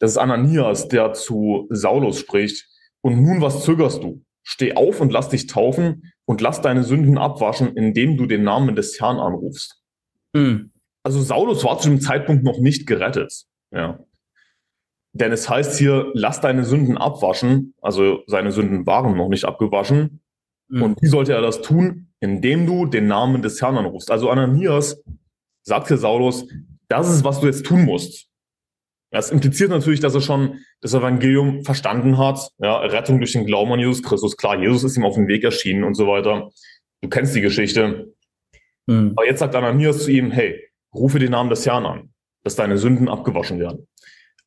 das 0.00 0.12
ist 0.12 0.18
Ananias, 0.18 0.88
der 0.88 1.12
zu 1.12 1.68
Saulus 1.70 2.18
spricht. 2.18 2.66
Und 3.02 3.22
nun, 3.22 3.40
was 3.40 3.62
zögerst 3.62 4.02
du? 4.02 4.24
Steh 4.42 4.74
auf 4.74 5.00
und 5.00 5.12
lass 5.12 5.28
dich 5.28 5.46
taufen 5.46 6.12
und 6.26 6.40
lass 6.40 6.60
deine 6.60 6.84
Sünden 6.84 7.18
abwaschen, 7.18 7.76
indem 7.76 8.16
du 8.16 8.26
den 8.26 8.44
Namen 8.44 8.74
des 8.74 9.00
Herrn 9.00 9.18
anrufst. 9.18 9.82
Mhm. 10.32 10.72
Also 11.02 11.20
Saulus 11.20 11.64
war 11.64 11.78
zu 11.78 11.90
dem 11.90 12.00
Zeitpunkt 12.00 12.44
noch 12.44 12.58
nicht 12.58 12.86
gerettet. 12.86 13.44
Ja. 13.70 13.98
Denn 15.12 15.30
es 15.32 15.48
heißt 15.48 15.78
hier, 15.78 16.10
lass 16.14 16.40
deine 16.40 16.64
Sünden 16.64 16.98
abwaschen. 16.98 17.74
Also 17.80 18.22
seine 18.26 18.52
Sünden 18.52 18.86
waren 18.86 19.16
noch 19.16 19.28
nicht 19.28 19.44
abgewaschen. 19.44 20.20
Mhm. 20.68 20.82
Und 20.82 21.02
wie 21.02 21.06
sollte 21.06 21.34
er 21.34 21.42
das 21.42 21.60
tun? 21.60 22.08
Indem 22.20 22.66
du 22.66 22.86
den 22.86 23.06
Namen 23.06 23.42
des 23.42 23.60
Herrn 23.60 23.76
anrufst. 23.76 24.10
Also 24.10 24.30
Ananias 24.30 25.02
sagt 25.62 25.88
hier 25.88 25.98
Saulus, 25.98 26.46
das 26.88 27.10
ist, 27.10 27.24
was 27.24 27.40
du 27.40 27.46
jetzt 27.46 27.64
tun 27.64 27.84
musst. 27.84 28.28
Das 29.14 29.30
impliziert 29.30 29.70
natürlich, 29.70 30.00
dass 30.00 30.16
er 30.16 30.20
schon 30.20 30.58
das 30.80 30.92
Evangelium 30.92 31.62
verstanden 31.62 32.18
hat. 32.18 32.50
Ja, 32.58 32.78
Rettung 32.78 33.18
durch 33.18 33.30
den 33.30 33.46
Glauben 33.46 33.70
an 33.70 33.78
Jesus 33.78 34.02
Christus. 34.02 34.36
Klar, 34.36 34.60
Jesus 34.60 34.82
ist 34.82 34.96
ihm 34.96 35.04
auf 35.04 35.14
den 35.14 35.28
Weg 35.28 35.44
erschienen 35.44 35.84
und 35.84 35.94
so 35.94 36.08
weiter. 36.08 36.50
Du 37.00 37.08
kennst 37.08 37.32
die 37.36 37.40
Geschichte. 37.40 38.12
Mhm. 38.86 39.12
Aber 39.14 39.24
jetzt 39.24 39.38
sagt 39.38 39.54
Ananias 39.54 40.02
zu 40.02 40.10
ihm, 40.10 40.32
hey, 40.32 40.68
rufe 40.92 41.20
den 41.20 41.30
Namen 41.30 41.48
des 41.48 41.64
Herrn 41.64 41.86
an, 41.86 42.12
dass 42.42 42.56
deine 42.56 42.76
Sünden 42.76 43.08
abgewaschen 43.08 43.60
werden. 43.60 43.86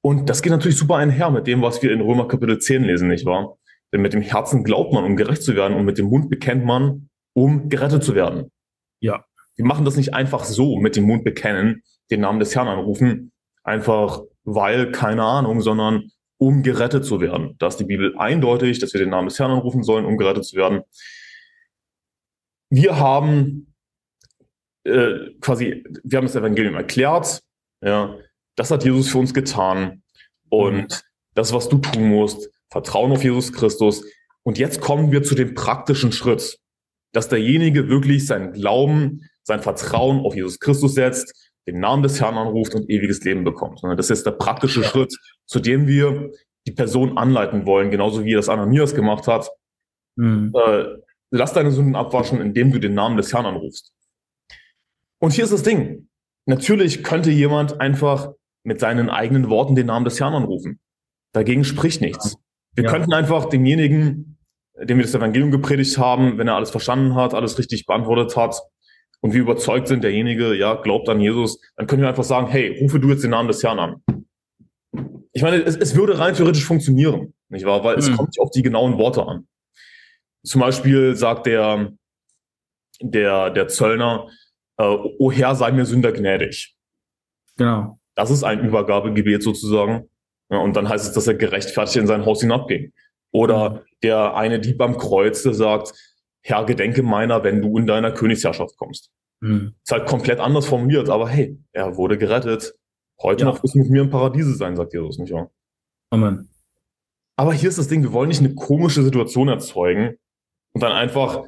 Und 0.01 0.29
das 0.29 0.41
geht 0.41 0.51
natürlich 0.51 0.77
super 0.77 0.97
einher 0.97 1.31
mit 1.31 1.47
dem, 1.47 1.61
was 1.61 1.81
wir 1.81 1.93
in 1.93 2.01
Römer 2.01 2.27
Kapitel 2.27 2.59
10 2.59 2.83
lesen, 2.83 3.07
nicht 3.07 3.25
wahr? 3.25 3.57
Denn 3.93 4.01
mit 4.01 4.11
dem 4.11 4.21
Herzen 4.21 4.65
glaubt 4.65 4.91
man, 4.91 5.05
um 5.05 5.15
gerecht 5.15 5.43
zu 5.43 5.55
werden, 5.55 5.77
und 5.77 5.85
mit 5.85 5.97
dem 5.97 6.07
Mund 6.07 6.29
bekennt 6.29 6.65
man, 6.65 7.07
um 7.31 7.69
gerettet 7.69 8.03
zu 8.03 8.15
werden. 8.15 8.51
Ja. 8.99 9.23
Wir 9.55 9.65
machen 9.65 9.85
das 9.85 9.95
nicht 9.95 10.13
einfach 10.13 10.43
so 10.43 10.77
mit 10.77 10.97
dem 10.97 11.05
Mund 11.05 11.23
bekennen, 11.23 11.83
den 12.11 12.19
Namen 12.19 12.39
des 12.41 12.53
Herrn 12.53 12.67
anrufen, 12.67 13.31
einfach 13.63 14.23
weil, 14.47 14.93
keine 14.93 15.23
Ahnung, 15.23 15.59
sondern 15.59 16.09
um 16.37 16.63
gerettet 16.63 17.03
zu 17.03 17.19
werden. 17.19 17.55
Da 17.59 17.67
ist 17.67 17.77
die 17.77 17.83
Bibel 17.83 18.17
eindeutig, 18.17 18.79
dass 18.79 18.93
wir 18.93 18.99
den 18.99 19.09
Namen 19.09 19.27
des 19.27 19.37
Herrn 19.39 19.51
anrufen 19.51 19.83
sollen, 19.83 20.05
um 20.05 20.17
gerettet 20.17 20.45
zu 20.45 20.55
werden. 20.55 20.83
Wir 22.69 22.97
haben 22.97 23.73
äh, 24.85 25.31
quasi, 25.41 25.83
wir 26.03 26.17
haben 26.17 26.27
das 26.27 26.35
Evangelium 26.37 26.75
erklärt, 26.75 27.43
ja, 27.81 28.15
das 28.55 28.71
hat 28.71 28.85
Jesus 28.85 29.09
für 29.09 29.17
uns 29.17 29.33
getan 29.33 30.01
und 30.49 31.03
das, 31.35 31.51
was 31.51 31.67
du 31.67 31.79
tun 31.79 32.07
musst, 32.07 32.49
Vertrauen 32.71 33.11
auf 33.11 33.23
Jesus 33.23 33.51
Christus. 33.51 34.05
Und 34.43 34.57
jetzt 34.57 34.79
kommen 34.79 35.11
wir 35.11 35.23
zu 35.23 35.35
dem 35.35 35.55
praktischen 35.55 36.13
Schritt, 36.13 36.57
dass 37.11 37.27
derjenige 37.27 37.89
wirklich 37.89 38.25
sein 38.25 38.53
Glauben, 38.53 39.29
sein 39.43 39.61
Vertrauen 39.61 40.21
auf 40.21 40.35
Jesus 40.35 40.59
Christus 40.59 40.93
setzt, 40.93 41.46
den 41.67 41.79
Namen 41.79 42.01
des 42.01 42.21
Herrn 42.21 42.37
anruft 42.37 42.73
und 42.75 42.89
ewiges 42.89 43.23
Leben 43.23 43.43
bekommt. 43.43 43.81
Das 43.97 44.09
ist 44.09 44.25
der 44.25 44.31
praktische 44.31 44.81
ja. 44.81 44.87
Schritt, 44.87 45.13
zu 45.45 45.59
dem 45.59 45.87
wir 45.87 46.31
die 46.65 46.71
Person 46.71 47.17
anleiten 47.17 47.65
wollen, 47.65 47.91
genauso 47.91 48.23
wie 48.23 48.33
das 48.33 48.49
Ananias 48.49 48.95
gemacht 48.95 49.27
hat. 49.27 49.49
Mhm. 50.15 50.53
Äh, 50.55 50.85
lass 51.31 51.53
deine 51.53 51.71
Sünden 51.71 51.95
abwaschen, 51.95 52.39
indem 52.41 52.71
du 52.71 52.79
den 52.79 52.93
Namen 52.93 53.17
des 53.17 53.33
Herrn 53.33 53.45
anrufst. 53.45 53.93
Und 55.19 55.33
hier 55.33 55.43
ist 55.43 55.53
das 55.53 55.63
Ding. 55.63 56.09
Natürlich 56.45 57.03
könnte 57.03 57.31
jemand 57.31 57.81
einfach 57.81 58.31
mit 58.63 58.79
seinen 58.79 59.09
eigenen 59.09 59.49
Worten 59.49 59.75
den 59.75 59.87
Namen 59.87 60.05
des 60.05 60.19
Herrn 60.19 60.33
anrufen. 60.33 60.79
Dagegen 61.33 61.65
spricht 61.65 61.99
nichts. 61.99 62.37
Wir 62.75 62.85
ja. 62.85 62.91
könnten 62.91 63.13
einfach 63.13 63.45
demjenigen, 63.45 64.37
dem 64.81 64.97
wir 64.97 65.03
das 65.03 65.15
Evangelium 65.15 65.51
gepredigt 65.51 65.97
haben, 65.97 66.37
wenn 66.37 66.47
er 66.47 66.55
alles 66.55 66.69
verstanden 66.69 67.15
hat, 67.15 67.33
alles 67.33 67.57
richtig 67.57 67.85
beantwortet 67.85 68.37
hat 68.37 68.61
und 69.21 69.33
wir 69.33 69.41
überzeugt 69.41 69.87
sind, 69.87 70.03
derjenige, 70.03 70.53
ja, 70.53 70.75
glaubt 70.75 71.09
an 71.09 71.19
Jesus, 71.19 71.59
dann 71.75 71.87
können 71.87 72.01
wir 72.01 72.09
einfach 72.09 72.23
sagen, 72.23 72.47
hey, 72.47 72.79
rufe 72.81 72.99
du 72.99 73.09
jetzt 73.09 73.23
den 73.23 73.31
Namen 73.31 73.47
des 73.47 73.63
Herrn 73.63 73.79
an. 73.79 74.03
Ich 75.33 75.41
meine, 75.41 75.57
es, 75.57 75.75
es 75.75 75.95
würde 75.95 76.19
rein 76.19 76.33
theoretisch 76.33 76.65
funktionieren, 76.65 77.33
nicht 77.49 77.65
wahr? 77.65 77.83
Weil 77.83 77.95
mhm. 77.95 77.99
es 77.99 78.15
kommt 78.15 78.39
auf 78.39 78.51
die 78.51 78.61
genauen 78.61 78.97
Worte 78.97 79.25
an. 79.25 79.47
Zum 80.43 80.61
Beispiel 80.61 81.15
sagt 81.15 81.45
der, 81.45 81.91
der, 83.01 83.49
der 83.49 83.67
Zöllner, 83.67 84.27
äh, 84.77 84.83
O 85.19 85.31
Herr, 85.31 85.55
sei 85.55 85.71
mir 85.71 85.85
Sünder 85.85 86.11
gnädig. 86.11 86.75
Genau. 87.57 87.99
Das 88.15 88.31
ist 88.31 88.43
ein 88.43 88.63
Übergabegebet 88.65 89.43
sozusagen. 89.43 90.09
Ja, 90.49 90.59
und 90.59 90.75
dann 90.75 90.87
heißt 90.87 91.05
es, 91.05 91.13
dass 91.13 91.27
er 91.27 91.35
gerechtfertigt 91.35 91.97
in 91.97 92.07
sein 92.07 92.25
Haus 92.25 92.41
hinabging. 92.41 92.93
Oder 93.31 93.69
mhm. 93.69 93.79
der 94.03 94.35
eine 94.35 94.59
Dieb 94.59 94.81
am 94.81 94.97
Kreuz, 94.97 95.43
der 95.43 95.53
sagt, 95.53 95.93
Herr, 96.47 96.65
gedenke 96.65 97.03
meiner, 97.03 97.43
wenn 97.43 97.61
du 97.61 97.77
in 97.77 97.87
deiner 97.87 98.11
Königsherrschaft 98.11 98.77
kommst. 98.77 99.11
Mhm. 99.41 99.75
Ist 99.83 99.91
halt 99.91 100.07
komplett 100.07 100.39
anders 100.39 100.65
formuliert, 100.65 101.09
aber 101.09 101.27
hey, 101.27 101.59
er 101.73 101.97
wurde 101.97 102.17
gerettet. 102.17 102.73
Heute 103.21 103.43
ja. 103.43 103.51
noch 103.51 103.61
wirst 103.61 103.75
du 103.75 103.79
mit 103.79 103.89
mir 103.89 104.03
im 104.03 104.09
Paradiese 104.09 104.53
sein, 104.53 104.77
sagt 104.77 104.93
Jesus, 104.93 105.17
nicht 105.17 105.33
wahr? 105.33 105.51
Amen. 106.09 106.47
Aber 107.35 107.53
hier 107.53 107.67
ist 107.67 107.77
das 107.77 107.89
Ding, 107.89 108.01
wir 108.01 108.13
wollen 108.13 108.29
nicht 108.29 108.39
eine 108.39 108.55
komische 108.55 109.03
Situation 109.03 109.49
erzeugen 109.49 110.15
und 110.71 110.81
dann 110.81 110.93
einfach, 110.93 111.43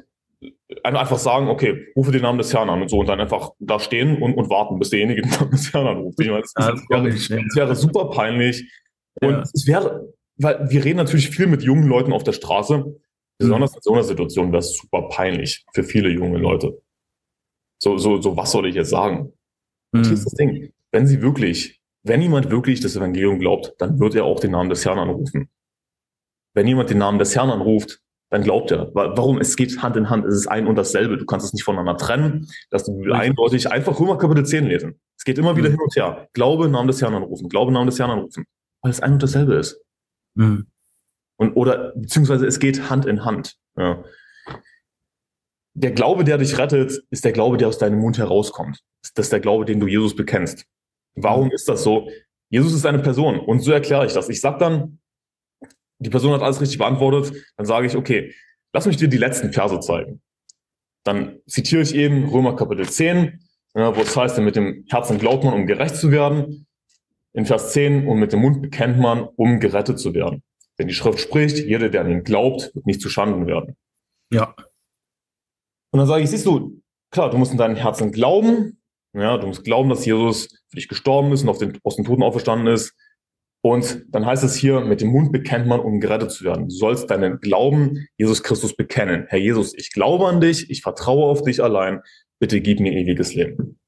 einfach 0.84 1.18
sagen, 1.18 1.48
okay, 1.48 1.86
rufe 1.96 2.12
den 2.12 2.20
Namen 2.20 2.36
des 2.36 2.52
Herrn 2.52 2.68
an 2.68 2.82
und 2.82 2.90
so 2.90 2.98
und 2.98 3.08
dann 3.08 3.20
einfach 3.20 3.52
da 3.58 3.80
stehen 3.80 4.20
und, 4.20 4.34
und 4.34 4.50
warten, 4.50 4.78
bis 4.78 4.90
derjenige 4.90 5.22
den 5.22 5.30
Namen 5.30 5.50
des 5.52 5.72
Herrn 5.72 5.86
anruft. 5.86 6.20
Ich 6.20 6.28
meine, 6.28 6.42
das, 6.42 6.52
ja, 6.58 6.72
das, 6.72 6.90
wäre, 6.90 7.08
das 7.08 7.56
wäre 7.56 7.74
super 7.74 8.10
peinlich. 8.10 8.70
Und 9.22 9.30
ja. 9.30 9.40
es 9.40 9.66
wäre, 9.66 10.12
weil 10.36 10.68
wir 10.68 10.84
reden 10.84 10.98
natürlich 10.98 11.30
viel 11.30 11.46
mit 11.46 11.62
jungen 11.62 11.88
Leuten 11.88 12.12
auf 12.12 12.22
der 12.22 12.32
Straße. 12.32 13.00
Besonders 13.40 13.74
in 13.74 13.80
so 13.82 13.92
einer 13.92 14.04
Situation 14.04 14.52
wäre 14.52 14.60
es 14.60 14.76
super 14.76 15.08
peinlich 15.08 15.64
für 15.74 15.82
viele 15.82 16.10
junge 16.10 16.38
Leute. 16.38 16.80
So, 17.82 17.98
so, 17.98 18.20
so, 18.20 18.36
was 18.36 18.52
soll 18.52 18.66
ich 18.66 18.74
jetzt 18.74 18.90
sagen? 18.90 19.32
Und 19.92 20.04
hier 20.04 20.14
ist 20.14 20.26
das 20.26 20.34
Ding 20.34 20.72
wenn 20.92 21.06
sie 21.06 21.22
wirklich, 21.22 21.80
wenn 22.02 22.22
jemand 22.22 22.50
wirklich 22.50 22.80
das 22.80 22.96
Evangelium 22.96 23.38
glaubt, 23.38 23.74
dann 23.78 23.98
wird 24.00 24.14
er 24.14 24.24
auch 24.24 24.40
den 24.40 24.52
Namen 24.52 24.70
des 24.70 24.84
Herrn 24.84 24.98
anrufen. 24.98 25.48
Wenn 26.54 26.66
jemand 26.66 26.90
den 26.90 26.98
Namen 26.98 27.18
des 27.18 27.36
Herrn 27.36 27.50
anruft, 27.50 28.00
dann 28.30 28.42
glaubt 28.42 28.70
er. 28.70 28.94
Warum? 28.94 29.40
Es 29.40 29.56
geht 29.56 29.82
Hand 29.82 29.96
in 29.96 30.08
Hand. 30.08 30.24
Es 30.24 30.34
ist 30.34 30.46
ein 30.46 30.66
und 30.66 30.76
dasselbe. 30.76 31.16
Du 31.16 31.26
kannst 31.26 31.46
es 31.46 31.52
nicht 31.52 31.64
voneinander 31.64 31.96
trennen. 31.96 32.48
Das 32.70 32.82
ist 32.82 32.90
eindeutig 33.12 33.70
einfach 33.70 33.98
Römer 33.98 34.18
Kapitel 34.18 34.46
10 34.46 34.66
lesen. 34.66 35.00
Es 35.16 35.24
geht 35.24 35.38
immer 35.38 35.56
wieder 35.56 35.68
mhm. 35.68 35.72
hin 35.72 35.80
und 35.82 35.96
her. 35.96 36.28
Glaube, 36.32 36.68
Namen 36.68 36.86
des 36.86 37.02
Herrn 37.02 37.14
anrufen. 37.14 37.48
Glaube, 37.48 37.72
Namen 37.72 37.86
des 37.86 37.98
Herrn 37.98 38.10
anrufen. 38.10 38.44
Weil 38.82 38.90
es 38.90 39.00
ein 39.00 39.14
und 39.14 39.22
dasselbe 39.22 39.54
ist. 39.54 39.80
Mhm. 40.34 40.66
Und, 41.40 41.54
oder, 41.54 41.94
beziehungsweise 41.96 42.46
es 42.46 42.58
geht 42.58 42.90
Hand 42.90 43.06
in 43.06 43.24
Hand. 43.24 43.56
Ja. 43.74 44.04
Der 45.72 45.92
Glaube, 45.92 46.22
der 46.22 46.36
dich 46.36 46.58
rettet, 46.58 47.02
ist 47.08 47.24
der 47.24 47.32
Glaube, 47.32 47.56
der 47.56 47.68
aus 47.68 47.78
deinem 47.78 47.98
Mund 47.98 48.18
herauskommt. 48.18 48.80
Das 49.14 49.26
ist 49.26 49.32
der 49.32 49.40
Glaube, 49.40 49.64
den 49.64 49.80
du 49.80 49.86
Jesus 49.86 50.14
bekennst. 50.14 50.66
Warum 51.14 51.50
ist 51.50 51.66
das 51.66 51.82
so? 51.82 52.10
Jesus 52.50 52.74
ist 52.74 52.84
eine 52.84 52.98
Person 52.98 53.40
und 53.40 53.60
so 53.60 53.72
erkläre 53.72 54.04
ich 54.04 54.12
das. 54.12 54.28
Ich 54.28 54.42
sage 54.42 54.58
dann, 54.58 54.98
die 55.98 56.10
Person 56.10 56.34
hat 56.34 56.42
alles 56.42 56.60
richtig 56.60 56.76
beantwortet, 56.76 57.32
dann 57.56 57.64
sage 57.64 57.86
ich, 57.86 57.96
okay, 57.96 58.34
lass 58.74 58.84
mich 58.84 58.98
dir 58.98 59.08
die 59.08 59.16
letzten 59.16 59.50
Verse 59.50 59.80
zeigen. 59.80 60.20
Dann 61.04 61.38
zitiere 61.46 61.80
ich 61.80 61.94
eben 61.94 62.28
Römer 62.28 62.54
Kapitel 62.54 62.86
10, 62.86 63.40
ja, 63.76 63.96
wo 63.96 64.02
es 64.02 64.14
heißt, 64.14 64.38
mit 64.40 64.56
dem 64.56 64.84
Herzen 64.90 65.16
glaubt 65.16 65.44
man, 65.44 65.54
um 65.54 65.66
gerecht 65.66 65.96
zu 65.96 66.10
werden. 66.10 66.66
In 67.32 67.46
Vers 67.46 67.72
10, 67.72 68.06
und 68.06 68.18
mit 68.18 68.34
dem 68.34 68.40
Mund 68.40 68.60
bekennt 68.60 68.98
man, 68.98 69.22
um 69.22 69.58
gerettet 69.58 69.98
zu 69.98 70.12
werden. 70.12 70.42
Wenn 70.80 70.88
die 70.88 70.94
Schrift 70.94 71.20
spricht, 71.20 71.58
jeder, 71.58 71.90
der 71.90 72.00
an 72.00 72.10
ihn 72.10 72.24
glaubt, 72.24 72.74
wird 72.74 72.86
nicht 72.86 73.02
zu 73.02 73.10
Schanden 73.10 73.46
werden. 73.46 73.76
Ja. 74.32 74.54
Und 75.92 75.98
dann 75.98 76.06
sage 76.06 76.24
ich, 76.24 76.30
siehst 76.30 76.46
du, 76.46 76.80
klar, 77.10 77.28
du 77.28 77.36
musst 77.36 77.52
in 77.52 77.58
deinem 77.58 77.76
Herzen 77.76 78.12
glauben, 78.12 78.80
ja, 79.12 79.36
du 79.36 79.46
musst 79.46 79.62
glauben, 79.62 79.90
dass 79.90 80.06
Jesus 80.06 80.48
für 80.70 80.76
dich 80.76 80.88
gestorben 80.88 81.32
ist 81.32 81.42
und 81.42 81.50
auf 81.50 81.58
den, 81.58 81.78
aus 81.84 81.96
den 81.96 82.06
Toten 82.06 82.22
auferstanden 82.22 82.66
ist. 82.68 82.96
Und 83.62 84.06
dann 84.08 84.24
heißt 84.24 84.42
es 84.42 84.54
hier, 84.54 84.80
mit 84.80 85.02
dem 85.02 85.10
Mund 85.10 85.32
bekennt 85.32 85.66
man, 85.66 85.80
um 85.80 86.00
gerettet 86.00 86.30
zu 86.30 86.44
werden. 86.44 86.70
Du 86.70 86.74
sollst 86.74 87.10
deinen 87.10 87.40
Glauben 87.40 88.06
Jesus 88.16 88.42
Christus 88.42 88.74
bekennen. 88.74 89.26
Herr 89.28 89.38
Jesus, 89.38 89.74
ich 89.74 89.92
glaube 89.92 90.28
an 90.28 90.40
dich, 90.40 90.70
ich 90.70 90.80
vertraue 90.80 91.26
auf 91.26 91.42
dich 91.42 91.62
allein. 91.62 92.00
Bitte 92.38 92.62
gib 92.62 92.80
mir 92.80 92.94
ewiges 92.94 93.34
Leben. 93.34 93.78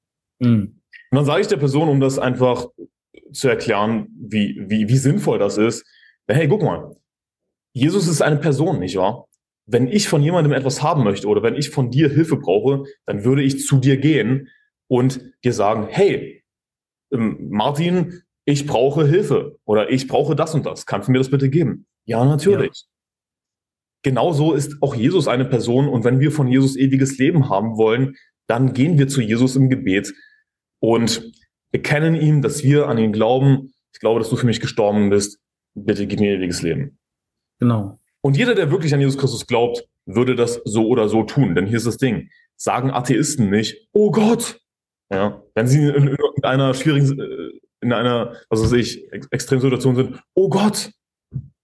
Mhm. 0.41 0.83
Und 1.11 1.17
dann 1.17 1.25
sage 1.25 1.41
ich 1.41 1.47
der 1.47 1.57
Person, 1.57 1.89
um 1.89 2.01
das 2.01 2.19
einfach 2.19 2.67
zu 3.33 3.49
erklären, 3.49 4.09
wie, 4.15 4.63
wie, 4.67 4.91
wie 4.91 4.97
sinnvoll 4.99 5.39
das 5.39 5.57
ist. 5.57 5.87
Hey, 6.29 6.49
guck 6.49 6.63
mal. 6.63 6.97
Jesus 7.75 8.07
ist 8.07 8.23
eine 8.23 8.37
Person, 8.37 8.79
nicht 8.79 8.97
wahr? 8.97 9.27
Wenn 9.67 9.87
ich 9.89 10.09
von 10.09 10.23
jemandem 10.23 10.53
etwas 10.53 10.83
haben 10.83 11.05
möchte 11.05 11.27
oder 11.27 11.43
wenn 11.43 11.55
ich 11.55 11.71
von 11.71 11.91
dir 11.91 12.09
Hilfe 12.09 12.37
brauche, 12.37 12.85
dann 13.07 13.25
würde 13.25 13.43
ich 13.43 13.65
zu 13.65 13.79
dir 13.79 13.97
gehen 13.97 14.49
und 14.89 15.21
dir 15.45 15.53
sagen, 15.53 15.87
hey, 15.89 16.45
ähm, 17.13 17.49
Martin, 17.51 18.23
ich 18.45 18.67
brauche 18.67 19.07
Hilfe 19.07 19.59
oder 19.65 19.91
ich 19.91 20.09
brauche 20.09 20.35
das 20.35 20.55
und 20.55 20.67
das. 20.67 20.87
Kannst 20.87 21.09
du 21.09 21.13
mir 21.13 21.19
das 21.19 21.31
bitte 21.31 21.49
geben? 21.49 21.87
Ja, 22.05 22.25
natürlich. 22.25 22.71
Ja. 22.73 22.89
Genauso 24.05 24.53
ist 24.53 24.83
auch 24.83 24.95
Jesus 24.95 25.29
eine 25.29 25.45
Person 25.45 25.89
und 25.89 26.05
wenn 26.05 26.19
wir 26.19 26.33
von 26.33 26.49
Jesus 26.49 26.77
ewiges 26.77 27.19
Leben 27.19 27.49
haben 27.49 27.77
wollen, 27.77 28.17
dann 28.49 28.73
gehen 28.73 28.99
wir 28.99 29.07
zu 29.07 29.21
Jesus 29.21 29.55
im 29.55 29.71
Gebet 29.71 30.13
und 30.81 31.33
bekennen 31.71 32.17
ihm, 32.17 32.43
dass 32.43 32.65
wir 32.65 32.89
an 32.89 32.99
ihn 32.99 33.13
glauben. 33.13 33.73
Ich 33.95 34.01
glaube, 34.01 34.19
dass 34.19 34.29
du 34.29 34.37
für 34.37 34.47
mich 34.47 34.61
gestorben 34.61 35.11
bist. 35.11 35.39
Bitte 35.75 36.07
gib 36.07 36.21
mir 36.21 36.37
ewiges 36.37 36.63
Leben. 36.63 36.99
Genau. 37.59 37.99
Und 38.21 38.37
jeder, 38.37 38.55
der 38.55 38.71
wirklich 38.71 38.95
an 38.95 39.01
Jesus 39.01 39.19
Christus 39.19 39.47
glaubt, 39.47 39.85
würde 40.07 40.35
das 40.35 40.61
so 40.65 40.87
oder 40.87 41.09
so 41.09 41.23
tun. 41.25 41.55
Denn 41.55 41.67
hier 41.67 41.79
ist 41.79 41.87
das 41.87 41.97
Ding. 41.97 42.31
Sagen 42.57 42.91
Atheisten 42.91 43.51
nicht, 43.51 43.89
oh 43.93 44.11
Gott, 44.11 44.61
ja, 45.13 45.43
wenn 45.55 45.67
sie 45.67 45.79
in, 45.79 45.95
in, 45.95 46.17
in 46.37 46.45
einer 46.45 46.75
schwierigen, 46.75 47.19
äh, 47.21 47.61
in 47.81 47.93
einer, 47.93 48.37
was 48.49 48.63
weiß 48.63 48.73
ich, 48.73 49.13
Extremsituation 49.13 49.97
sind, 49.97 50.23
oh 50.35 50.49
Gott, 50.49 50.93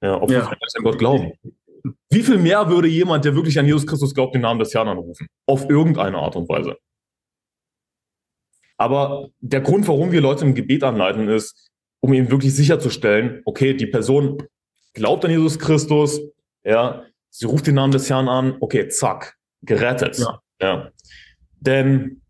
ja, 0.02 0.20
ob 0.20 0.30
ja. 0.30 0.40
wir 0.40 0.48
an 0.50 0.82
Gott 0.82 0.98
glauben. 0.98 1.32
Wie 2.10 2.22
viel 2.22 2.38
mehr 2.38 2.68
würde 2.68 2.88
jemand, 2.88 3.24
der 3.24 3.34
wirklich 3.34 3.58
an 3.58 3.66
Jesus 3.66 3.86
Christus 3.86 4.14
glaubt, 4.14 4.34
den 4.34 4.42
Namen 4.42 4.58
des 4.58 4.74
Herrn 4.74 4.88
anrufen? 4.88 5.28
Auf 5.46 5.68
irgendeine 5.70 6.18
Art 6.18 6.36
und 6.36 6.48
Weise. 6.48 6.76
Aber 8.76 9.28
der 9.40 9.60
Grund, 9.60 9.88
warum 9.88 10.12
wir 10.12 10.20
Leute 10.20 10.44
im 10.44 10.54
Gebet 10.54 10.84
anleiten, 10.84 11.28
ist, 11.28 11.70
um 12.00 12.12
eben 12.12 12.30
wirklich 12.30 12.54
sicherzustellen, 12.54 13.42
okay, 13.44 13.74
die 13.74 13.86
Person 13.86 14.42
glaubt 14.94 15.24
an 15.24 15.30
Jesus 15.30 15.58
Christus, 15.58 16.20
ja, 16.64 17.04
sie 17.30 17.46
ruft 17.46 17.66
den 17.66 17.74
Namen 17.74 17.92
des 17.92 18.08
Herrn 18.10 18.28
an, 18.28 18.56
okay, 18.60 18.88
zack, 18.88 19.36
gerettet. 19.62 20.18
Ja. 20.18 20.40
ja. 20.60 20.90
Denn 21.60 22.22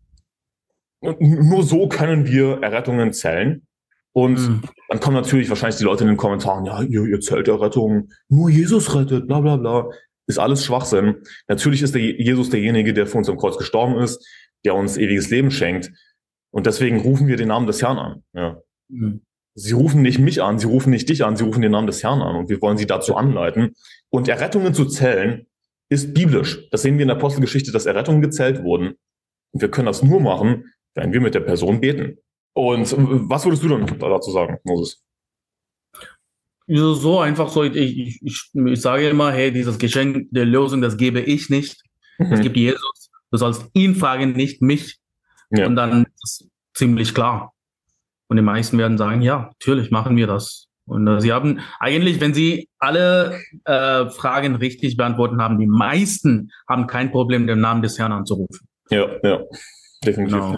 nur 1.01 1.63
so 1.63 1.87
können 1.87 2.27
wir 2.27 2.61
Errettungen 2.61 3.13
zählen. 3.13 3.65
Und 4.11 4.39
mhm. 4.39 4.61
dann 4.89 4.99
kommen 4.99 5.15
natürlich 5.15 5.49
wahrscheinlich 5.49 5.77
die 5.77 5.83
Leute 5.83 6.03
in 6.03 6.09
den 6.09 6.17
Kommentaren, 6.17 6.65
ja, 6.65 6.81
ihr, 6.81 7.05
ihr 7.05 7.19
zählt 7.21 7.47
Errettung, 7.47 8.09
nur 8.27 8.49
Jesus 8.49 8.95
rettet, 8.95 9.27
bla 9.27 9.39
bla 9.39 9.55
bla. 9.57 9.89
Ist 10.25 10.39
alles 10.39 10.65
Schwachsinn. 10.65 11.23
Natürlich 11.47 11.81
ist 11.81 11.95
der 11.95 12.01
Jesus 12.01 12.49
derjenige, 12.49 12.93
der 12.93 13.07
für 13.07 13.17
uns 13.17 13.29
am 13.29 13.37
Kreuz 13.37 13.57
gestorben 13.57 13.97
ist, 13.97 14.23
der 14.65 14.75
uns 14.75 14.97
ewiges 14.97 15.29
Leben 15.29 15.51
schenkt. 15.51 15.91
Und 16.51 16.65
deswegen 16.65 16.99
rufen 16.99 17.27
wir 17.27 17.37
den 17.37 17.47
Namen 17.47 17.67
des 17.67 17.81
Herrn 17.81 17.97
an. 17.97 18.23
Ja. 18.33 18.61
Mhm. 18.89 19.21
Sie 19.59 19.73
rufen 19.73 20.01
nicht 20.01 20.19
mich 20.19 20.41
an, 20.41 20.57
sie 20.57 20.67
rufen 20.67 20.89
nicht 20.89 21.09
dich 21.09 21.25
an, 21.25 21.35
sie 21.35 21.43
rufen 21.43 21.61
den 21.61 21.71
Namen 21.71 21.87
des 21.87 22.01
Herrn 22.01 22.21
an 22.21 22.35
und 22.37 22.49
wir 22.49 22.61
wollen 22.61 22.77
sie 22.77 22.85
dazu 22.85 23.15
anleiten. 23.15 23.75
Und 24.09 24.27
Errettungen 24.29 24.73
zu 24.73 24.85
zählen 24.85 25.47
ist 25.89 26.13
biblisch. 26.13 26.69
Das 26.71 26.81
sehen 26.81 26.97
wir 26.97 27.01
in 27.01 27.09
der 27.09 27.17
Apostelgeschichte, 27.17 27.71
dass 27.71 27.85
Errettungen 27.85 28.21
gezählt 28.21 28.63
wurden. 28.63 28.93
Und 29.51 29.61
wir 29.61 29.69
können 29.69 29.87
das 29.87 30.01
nur 30.01 30.21
machen, 30.21 30.71
wenn 30.95 31.11
wir 31.11 31.19
mit 31.19 31.35
der 31.35 31.41
Person 31.41 31.81
beten. 31.81 32.19
Und 32.53 32.93
was 33.29 33.45
würdest 33.45 33.63
du 33.63 33.67
dann 33.67 33.85
dazu 33.99 34.31
sagen, 34.31 34.59
Moses? 34.63 35.03
So 36.67 37.19
einfach 37.19 37.49
so, 37.49 37.63
ich, 37.63 37.75
ich, 37.75 38.21
ich, 38.21 38.49
ich 38.53 38.81
sage 38.81 39.09
immer, 39.09 39.31
hey, 39.31 39.51
dieses 39.51 39.77
Geschenk 39.77 40.27
der 40.31 40.45
Lösung, 40.45 40.81
das 40.81 40.97
gebe 40.97 41.19
ich 41.19 41.49
nicht. 41.49 41.81
Mhm. 42.17 42.29
Das 42.29 42.41
gibt 42.41 42.55
Jesus. 42.55 43.09
Du 43.31 43.37
sollst 43.37 43.65
ihn 43.73 43.95
fragen, 43.95 44.33
nicht 44.33 44.61
mich. 44.61 44.99
Ja. 45.49 45.65
Und 45.65 45.75
dann 45.75 46.03
ist 46.03 46.23
es 46.23 46.49
ziemlich 46.75 47.13
klar. 47.13 47.53
Und 48.29 48.37
die 48.37 48.43
meisten 48.43 48.77
werden 48.77 48.97
sagen, 48.97 49.21
ja, 49.21 49.49
natürlich 49.59 49.91
machen 49.91 50.15
wir 50.15 50.27
das. 50.27 50.67
Und 50.85 51.07
äh, 51.07 51.19
sie 51.19 51.33
haben 51.33 51.59
eigentlich, 51.79 52.21
wenn 52.21 52.33
sie 52.33 52.69
alle 52.77 53.39
äh, 53.65 54.09
Fragen 54.09 54.55
richtig 54.55 54.97
beantworten 54.97 55.41
haben, 55.41 55.59
die 55.59 55.67
meisten 55.67 56.51
haben 56.67 56.87
kein 56.87 57.11
Problem, 57.11 57.47
den 57.47 57.59
Namen 57.59 57.81
des 57.81 57.99
Herrn 57.99 58.11
anzurufen. 58.11 58.67
Ja, 58.89 59.07
ja, 59.23 59.41
definitiv. 60.05 60.37
Genau. 60.37 60.57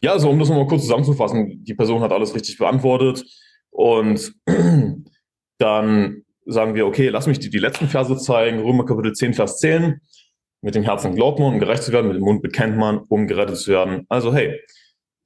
Ja, 0.00 0.12
also 0.12 0.30
um 0.30 0.38
das 0.38 0.48
nochmal 0.48 0.66
kurz 0.66 0.82
zusammenzufassen, 0.82 1.64
die 1.64 1.74
Person 1.74 2.02
hat 2.02 2.12
alles 2.12 2.34
richtig 2.34 2.56
beantwortet 2.56 3.24
und 3.70 4.32
dann 5.58 6.22
sagen 6.46 6.74
wir, 6.74 6.86
okay, 6.86 7.08
lass 7.08 7.26
mich 7.26 7.38
dir 7.38 7.50
die 7.50 7.58
letzten 7.58 7.88
Verse 7.88 8.16
zeigen, 8.16 8.60
Römer 8.60 8.86
Kapitel 8.86 9.12
10, 9.12 9.34
Vers 9.34 9.58
10. 9.58 10.00
Mit 10.60 10.74
dem 10.74 10.82
Herzen 10.82 11.14
glaubt 11.14 11.38
man, 11.38 11.54
um 11.54 11.60
gerecht 11.60 11.82
zu 11.82 11.92
werden, 11.92 12.08
mit 12.08 12.16
dem 12.16 12.24
Mund 12.24 12.42
bekennt 12.42 12.76
man, 12.76 12.98
um 12.98 13.26
gerettet 13.26 13.58
zu 13.58 13.70
werden. 13.70 14.06
Also 14.08 14.34
hey, 14.34 14.58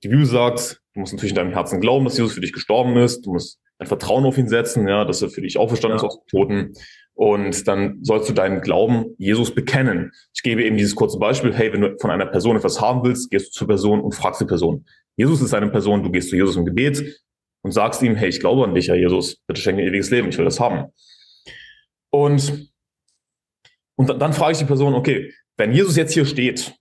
die 0.02 0.09
Bibel 0.09 0.26
sagt, 0.26 0.80
du 0.94 1.00
musst 1.00 1.12
natürlich 1.12 1.32
in 1.32 1.37
deinem 1.37 1.52
Herzen 1.52 1.80
glauben, 1.80 2.04
dass 2.04 2.18
Jesus 2.18 2.35
für 2.35 2.40
dich 2.40 2.52
gestorben 2.52 2.97
ist. 2.97 3.25
Du 3.25 3.32
musst 3.32 3.61
ein 3.78 3.87
Vertrauen 3.87 4.25
auf 4.25 4.38
ihn 4.38 4.49
setzen, 4.49 4.88
ja, 4.88 5.04
dass 5.04 5.23
er 5.23 5.30
für 5.30 5.42
dich 5.42 5.59
auferstanden 5.59 5.99
ja. 5.99 6.06
ist 6.06 6.12
aus 6.12 6.18
den 6.21 6.28
Toten. 6.28 6.73
Und 7.14 7.68
dann 7.68 7.99
sollst 8.02 8.28
du 8.28 8.32
deinen 8.32 8.62
Glauben 8.62 9.14
Jesus 9.18 9.54
bekennen. 9.54 10.12
Ich 10.35 10.42
gebe 10.42 10.64
eben 10.64 10.76
dieses 10.76 10.97
kurze 10.97 11.18
Beispiel. 11.18 11.54
Hey, 11.54 11.73
wenn 11.73 11.82
du 11.82 11.97
von 12.00 12.11
einer 12.11 12.26
Person 12.26 12.56
etwas 12.56 12.80
haben 12.80 13.04
willst, 13.04 13.30
gehst 13.30 13.49
du 13.49 13.50
zur 13.50 13.68
Person 13.68 14.00
und 14.00 14.14
fragst 14.14 14.40
die 14.40 14.47
Person. 14.47 14.87
Jesus 15.16 15.42
ist 15.42 15.54
eine 15.54 15.68
Person, 15.68 16.02
du 16.02 16.11
gehst 16.11 16.30
zu 16.30 16.37
Jesus 16.37 16.56
im 16.56 16.64
Gebet 16.64 17.21
und 17.62 17.71
sagst 17.71 18.02
ihm, 18.02 18.16
hey, 18.16 18.28
ich 18.28 18.40
glaube 18.40 18.64
an 18.64 18.75
dich, 18.75 18.88
Herr 18.88 18.97
Jesus, 18.97 19.37
bitte 19.47 19.61
schenke 19.61 19.82
mir 19.82 19.88
ewiges 19.88 20.11
Leben, 20.11 20.30
ich 20.30 20.38
will 20.38 20.47
das 20.47 20.59
haben. 20.59 20.90
Und, 22.11 22.73
und 23.97 24.09
dann, 24.09 24.18
dann 24.18 24.32
frage 24.32 24.52
ich 24.52 24.59
die 24.59 24.64
Person, 24.64 24.94
okay, 24.94 25.32
wenn 25.59 25.73
Jesus 25.73 25.97
jetzt 25.97 26.14
hier 26.14 26.25
steht 26.25 26.75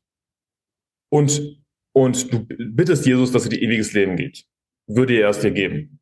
und, 1.09 1.60
und 1.93 2.31
du 2.31 2.45
bittest 2.47 3.05
Jesus, 3.05 3.31
dass 3.31 3.43
er 3.43 3.49
dir 3.49 3.61
ewiges 3.61 3.93
Leben 3.93 4.15
gibt, 4.15 4.45
würde 4.87 5.15
er 5.19 5.29
es 5.29 5.39
dir 5.39 5.51
geben? 5.51 5.99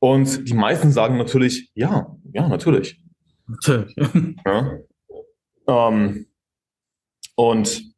Und 0.00 0.48
die 0.48 0.54
meisten 0.54 0.90
sagen 0.90 1.16
natürlich, 1.16 1.70
ja, 1.74 2.16
ja, 2.32 2.48
natürlich. 2.48 3.00
Natürlich. 3.46 3.94
Ja. 4.44 4.78
Ähm, 5.68 6.26
und 7.36 7.94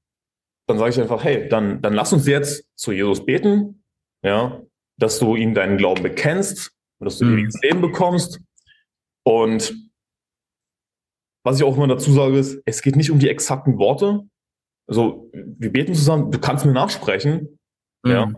dann 0.67 0.79
sage 0.79 0.91
ich 0.91 1.01
einfach, 1.01 1.25
hey, 1.25 1.49
dann, 1.49 1.81
dann 1.83 1.95
lass 1.95 2.13
uns 2.13 2.27
jetzt 2.27 2.69
zu 2.77 2.93
Jesus 2.93 3.25
beten, 3.25 3.85
ja, 4.23 4.63
dass 4.99 5.19
du 5.19 5.37
ihm 5.37 5.55
deinen 5.55 5.77
Glauben 5.77 6.03
bekennst 6.03 6.73
und 6.99 7.07
dass 7.07 7.19
du 7.19 7.25
mhm. 7.25 7.39
ewiges 7.39 7.61
Leben 7.63 7.81
bekommst. 7.81 8.41
Und 9.25 9.75
was 11.43 11.59
ich 11.59 11.65
auch 11.65 11.77
immer 11.77 11.89
dazu 11.89 12.13
sage, 12.13 12.39
ist, 12.39 12.63
es 12.65 12.83
geht 12.83 12.97
nicht 12.97 13.11
um 13.11 13.19
die 13.19 13.29
exakten 13.29 13.79
Worte. 13.79 14.27
Also, 14.87 15.31
wir 15.33 15.73
beten 15.73 15.95
zusammen, 15.95 16.31
du 16.31 16.39
kannst 16.39 16.65
mir 16.65 16.73
nachsprechen, 16.73 17.59
mhm. 18.03 18.11
ja. 18.11 18.33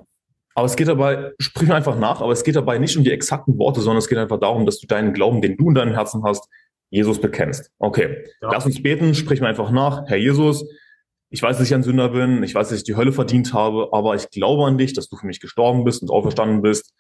Aber 0.55 0.65
es 0.65 0.77
geht 0.77 0.89
dabei, 0.89 1.33
sprich 1.39 1.69
mir 1.69 1.75
einfach 1.75 1.99
nach, 1.99 2.23
aber 2.23 2.33
es 2.33 2.43
geht 2.43 2.57
dabei 2.57 2.79
nicht 2.79 2.97
um 2.97 3.05
die 3.05 3.13
exakten 3.13 3.59
Worte, 3.59 3.83
sondern 3.83 3.99
es 3.99 4.09
geht 4.09 4.17
einfach 4.17 4.41
darum, 4.41 4.65
dass 4.65 4.79
du 4.81 4.87
deinen 4.87 5.13
Glauben, 5.13 5.43
den 5.43 5.59
du 5.59 5.69
in 5.69 5.75
deinem 5.75 5.93
Herzen 5.93 6.23
hast, 6.25 6.49
Jesus 6.89 7.21
bekennst. 7.21 7.71
Okay, 7.79 8.25
ja. 8.41 8.51
lass 8.53 8.65
uns 8.65 8.83
beten, 8.83 9.15
sprich 9.15 9.43
mir 9.43 9.49
einfach 9.49 9.71
nach. 9.71 10.05
Herr 10.07 10.17
Jesus, 10.17 10.65
ich 11.29 11.43
weiß, 11.43 11.59
dass 11.59 11.67
ich 11.67 11.75
ein 11.75 11.83
Sünder 11.83 12.09
bin, 12.09 12.43
ich 12.43 12.55
weiß, 12.55 12.71
dass 12.71 12.79
ich 12.79 12.85
die 12.85 12.97
Hölle 12.97 13.13
verdient 13.13 13.53
habe, 13.53 13.91
aber 13.93 14.15
ich 14.15 14.31
glaube 14.31 14.65
an 14.65 14.79
dich, 14.79 14.95
dass 14.95 15.09
du 15.09 15.17
für 15.17 15.27
mich 15.27 15.41
gestorben 15.41 15.85
bist 15.85 16.01
und 16.01 16.11
auferstanden 16.11 16.63
bist. 16.63 16.95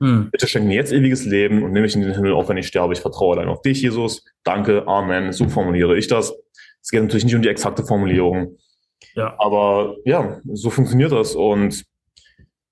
Hm. 0.00 0.30
Bitte 0.30 0.48
schenk 0.48 0.66
mir 0.66 0.74
jetzt 0.74 0.92
ewiges 0.92 1.24
Leben 1.24 1.62
und 1.62 1.72
nimm 1.72 1.82
mich 1.82 1.94
in 1.94 2.02
den 2.02 2.12
Himmel, 2.12 2.32
auch 2.32 2.48
wenn 2.48 2.56
ich 2.56 2.66
sterbe. 2.66 2.92
Ich 2.92 3.00
vertraue 3.00 3.36
allein 3.36 3.48
auf 3.48 3.62
dich, 3.62 3.82
Jesus. 3.82 4.24
Danke, 4.44 4.86
Amen. 4.88 5.32
So 5.32 5.48
formuliere 5.48 5.96
ich 5.96 6.08
das. 6.08 6.34
Es 6.82 6.90
geht 6.90 7.02
natürlich 7.02 7.24
nicht 7.24 7.34
um 7.34 7.42
die 7.42 7.48
exakte 7.48 7.84
Formulierung. 7.84 8.56
Ja. 9.14 9.34
Aber 9.38 9.96
ja, 10.04 10.40
so 10.52 10.70
funktioniert 10.70 11.12
das. 11.12 11.34
Und 11.34 11.84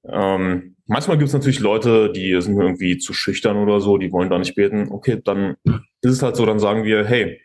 ähm, 0.05 0.77
manchmal 0.87 1.19
gibt 1.19 1.29
es 1.29 1.35
natürlich 1.35 1.61
Leute, 1.61 2.13
die 2.13 2.41
sind 2.41 2.59
irgendwie 2.61 2.99
zu 2.99 3.13
schüchtern 3.13 3.57
oder 3.57 3.81
so, 3.81 3.99
die 3.99 4.13
wollen 4.13 4.31
da 4.31 4.39
nicht 4.39 4.55
beten. 4.55 4.89
Okay, 4.91 5.21
dann 5.23 5.57
ist 5.65 6.13
es 6.13 6.23
halt 6.23 6.37
so, 6.37 6.45
dann 6.47 6.59
sagen 6.59 6.85
wir, 6.85 7.05
hey, 7.05 7.41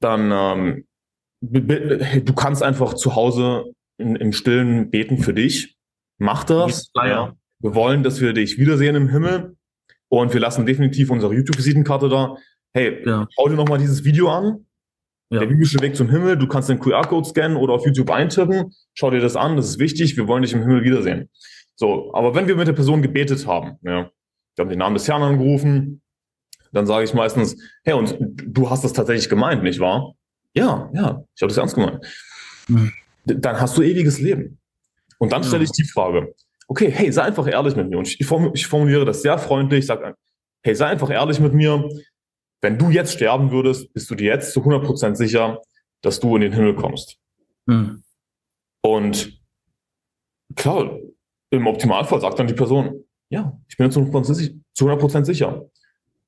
dann 0.00 0.30
ähm, 0.32 0.84
du 1.40 2.32
kannst 2.34 2.62
einfach 2.62 2.94
zu 2.94 3.14
Hause 3.14 3.72
in, 3.96 4.16
im 4.16 4.32
Stillen 4.32 4.90
beten 4.90 5.18
für 5.18 5.34
dich. 5.34 5.76
Mach 6.18 6.44
das. 6.44 6.90
Ja. 6.94 7.34
Wir 7.60 7.74
wollen, 7.74 8.02
dass 8.02 8.20
wir 8.20 8.32
dich 8.32 8.58
wiedersehen 8.58 8.96
im 8.96 9.08
Himmel. 9.08 9.56
Und 10.08 10.32
wir 10.32 10.40
lassen 10.40 10.64
definitiv 10.64 11.10
unsere 11.10 11.34
YouTube-Visitenkarte 11.34 12.08
da. 12.08 12.36
Hey, 12.72 13.02
ja. 13.04 13.28
schau 13.34 13.48
dir 13.48 13.56
nochmal 13.56 13.78
dieses 13.78 14.04
Video 14.04 14.30
an. 14.30 14.66
Ja. 15.30 15.40
Der 15.40 15.46
biblische 15.46 15.80
Weg 15.80 15.94
zum 15.94 16.08
Himmel. 16.08 16.36
Du 16.36 16.46
kannst 16.46 16.68
den 16.68 16.78
QR-Code 16.78 17.28
scannen 17.28 17.56
oder 17.56 17.74
auf 17.74 17.84
YouTube 17.84 18.10
eintippen. 18.10 18.72
Schau 18.94 19.10
dir 19.10 19.20
das 19.20 19.36
an. 19.36 19.56
Das 19.56 19.68
ist 19.68 19.78
wichtig. 19.78 20.16
Wir 20.16 20.26
wollen 20.26 20.42
dich 20.42 20.54
im 20.54 20.60
Himmel 20.60 20.84
wiedersehen. 20.84 21.28
So, 21.76 22.12
aber 22.14 22.34
wenn 22.34 22.48
wir 22.48 22.56
mit 22.56 22.66
der 22.66 22.72
Person 22.72 23.02
gebetet 23.02 23.46
haben, 23.46 23.78
ja, 23.82 24.10
wir 24.56 24.62
haben 24.64 24.68
den 24.68 24.78
Namen 24.78 24.94
des 24.94 25.06
Herrn 25.06 25.22
angerufen, 25.22 26.02
dann 26.72 26.86
sage 26.86 27.04
ich 27.04 27.14
meistens, 27.14 27.56
hey, 27.84 27.94
und 27.94 28.16
du 28.20 28.68
hast 28.68 28.84
das 28.84 28.92
tatsächlich 28.92 29.28
gemeint, 29.28 29.62
nicht 29.62 29.80
wahr? 29.80 30.14
Ja, 30.54 30.90
ja, 30.92 31.24
ich 31.34 31.42
habe 31.42 31.48
das 31.48 31.56
ernst 31.56 31.74
gemeint. 31.74 32.04
Mhm. 32.66 32.92
Dann 33.24 33.60
hast 33.60 33.76
du 33.78 33.82
ewiges 33.82 34.18
Leben. 34.18 34.58
Und 35.18 35.32
dann 35.32 35.44
stelle 35.44 35.64
ich 35.64 35.70
die 35.72 35.84
Frage, 35.84 36.34
okay, 36.66 36.90
hey, 36.90 37.12
sei 37.12 37.22
einfach 37.22 37.46
ehrlich 37.46 37.76
mit 37.76 37.88
mir. 37.88 37.98
Und 37.98 38.08
ich, 38.08 38.20
ich 38.20 38.66
formuliere 38.66 39.04
das 39.04 39.22
sehr 39.22 39.38
freundlich, 39.38 39.86
sage, 39.86 40.14
hey, 40.62 40.74
sei 40.74 40.86
einfach 40.86 41.10
ehrlich 41.10 41.40
mit 41.40 41.54
mir. 41.54 41.88
Wenn 42.60 42.78
du 42.78 42.90
jetzt 42.90 43.12
sterben 43.12 43.50
würdest, 43.50 43.92
bist 43.92 44.10
du 44.10 44.14
dir 44.14 44.32
jetzt 44.34 44.52
zu 44.52 44.60
100% 44.60 45.14
sicher, 45.14 45.60
dass 46.02 46.20
du 46.20 46.34
in 46.36 46.42
den 46.42 46.52
Himmel 46.52 46.74
kommst. 46.74 47.18
Mhm. 47.66 48.02
Und 48.82 49.40
klar, 50.56 50.98
im 51.50 51.66
Optimalfall 51.66 52.20
sagt 52.20 52.38
dann 52.38 52.46
die 52.46 52.54
Person, 52.54 53.04
ja, 53.30 53.58
ich 53.68 53.76
bin 53.76 53.90
zu 53.90 54.00
100% 54.00 55.24
sicher. 55.24 55.68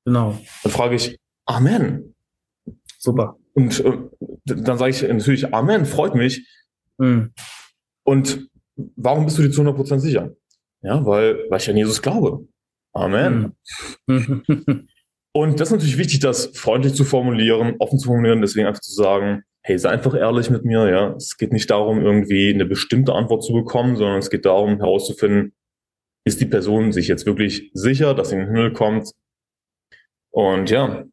Genau. 0.05 0.39
Dann 0.63 0.71
frage 0.71 0.95
ich, 0.95 1.17
Amen. 1.45 2.15
Super. 2.97 3.37
Und 3.53 3.79
äh, 3.83 3.97
dann 4.45 4.77
sage 4.77 4.91
ich 4.91 5.01
natürlich, 5.01 5.53
Amen, 5.53 5.85
freut 5.85 6.15
mich. 6.15 6.47
Mhm. 6.97 7.33
Und 8.03 8.49
warum 8.95 9.25
bist 9.25 9.37
du 9.37 9.41
dir 9.41 9.51
zu 9.51 9.61
100% 9.61 9.99
sicher? 9.99 10.31
Ja, 10.81 11.05
weil, 11.05 11.45
weil 11.49 11.59
ich 11.59 11.69
an 11.69 11.77
Jesus 11.77 12.01
glaube. 12.01 12.47
Amen. 12.93 13.55
Mhm. 14.07 14.43
Und 15.33 15.59
das 15.59 15.69
ist 15.69 15.71
natürlich 15.73 15.97
wichtig, 15.97 16.19
das 16.19 16.47
freundlich 16.57 16.93
zu 16.93 17.05
formulieren, 17.05 17.75
offen 17.79 17.99
zu 17.99 18.07
formulieren, 18.07 18.41
deswegen 18.41 18.67
einfach 18.67 18.81
zu 18.81 18.93
sagen, 18.93 19.43
hey, 19.61 19.77
sei 19.77 19.89
einfach 19.89 20.13
ehrlich 20.13 20.49
mit 20.49 20.65
mir, 20.65 20.89
ja. 20.89 21.15
Es 21.15 21.37
geht 21.37 21.53
nicht 21.53 21.69
darum, 21.69 22.01
irgendwie 22.01 22.53
eine 22.53 22.65
bestimmte 22.65 23.13
Antwort 23.13 23.43
zu 23.43 23.53
bekommen, 23.53 23.95
sondern 23.95 24.19
es 24.19 24.29
geht 24.29 24.45
darum, 24.45 24.77
herauszufinden, 24.77 25.53
ist 26.25 26.41
die 26.41 26.45
Person 26.45 26.91
sich 26.91 27.07
jetzt 27.07 27.25
wirklich 27.25 27.71
sicher, 27.73 28.13
dass 28.13 28.29
sie 28.29 28.35
in 28.35 28.41
den 28.41 28.49
Himmel 28.49 28.73
kommt? 28.73 29.11
Und 30.31 30.69
ja, 30.69 31.05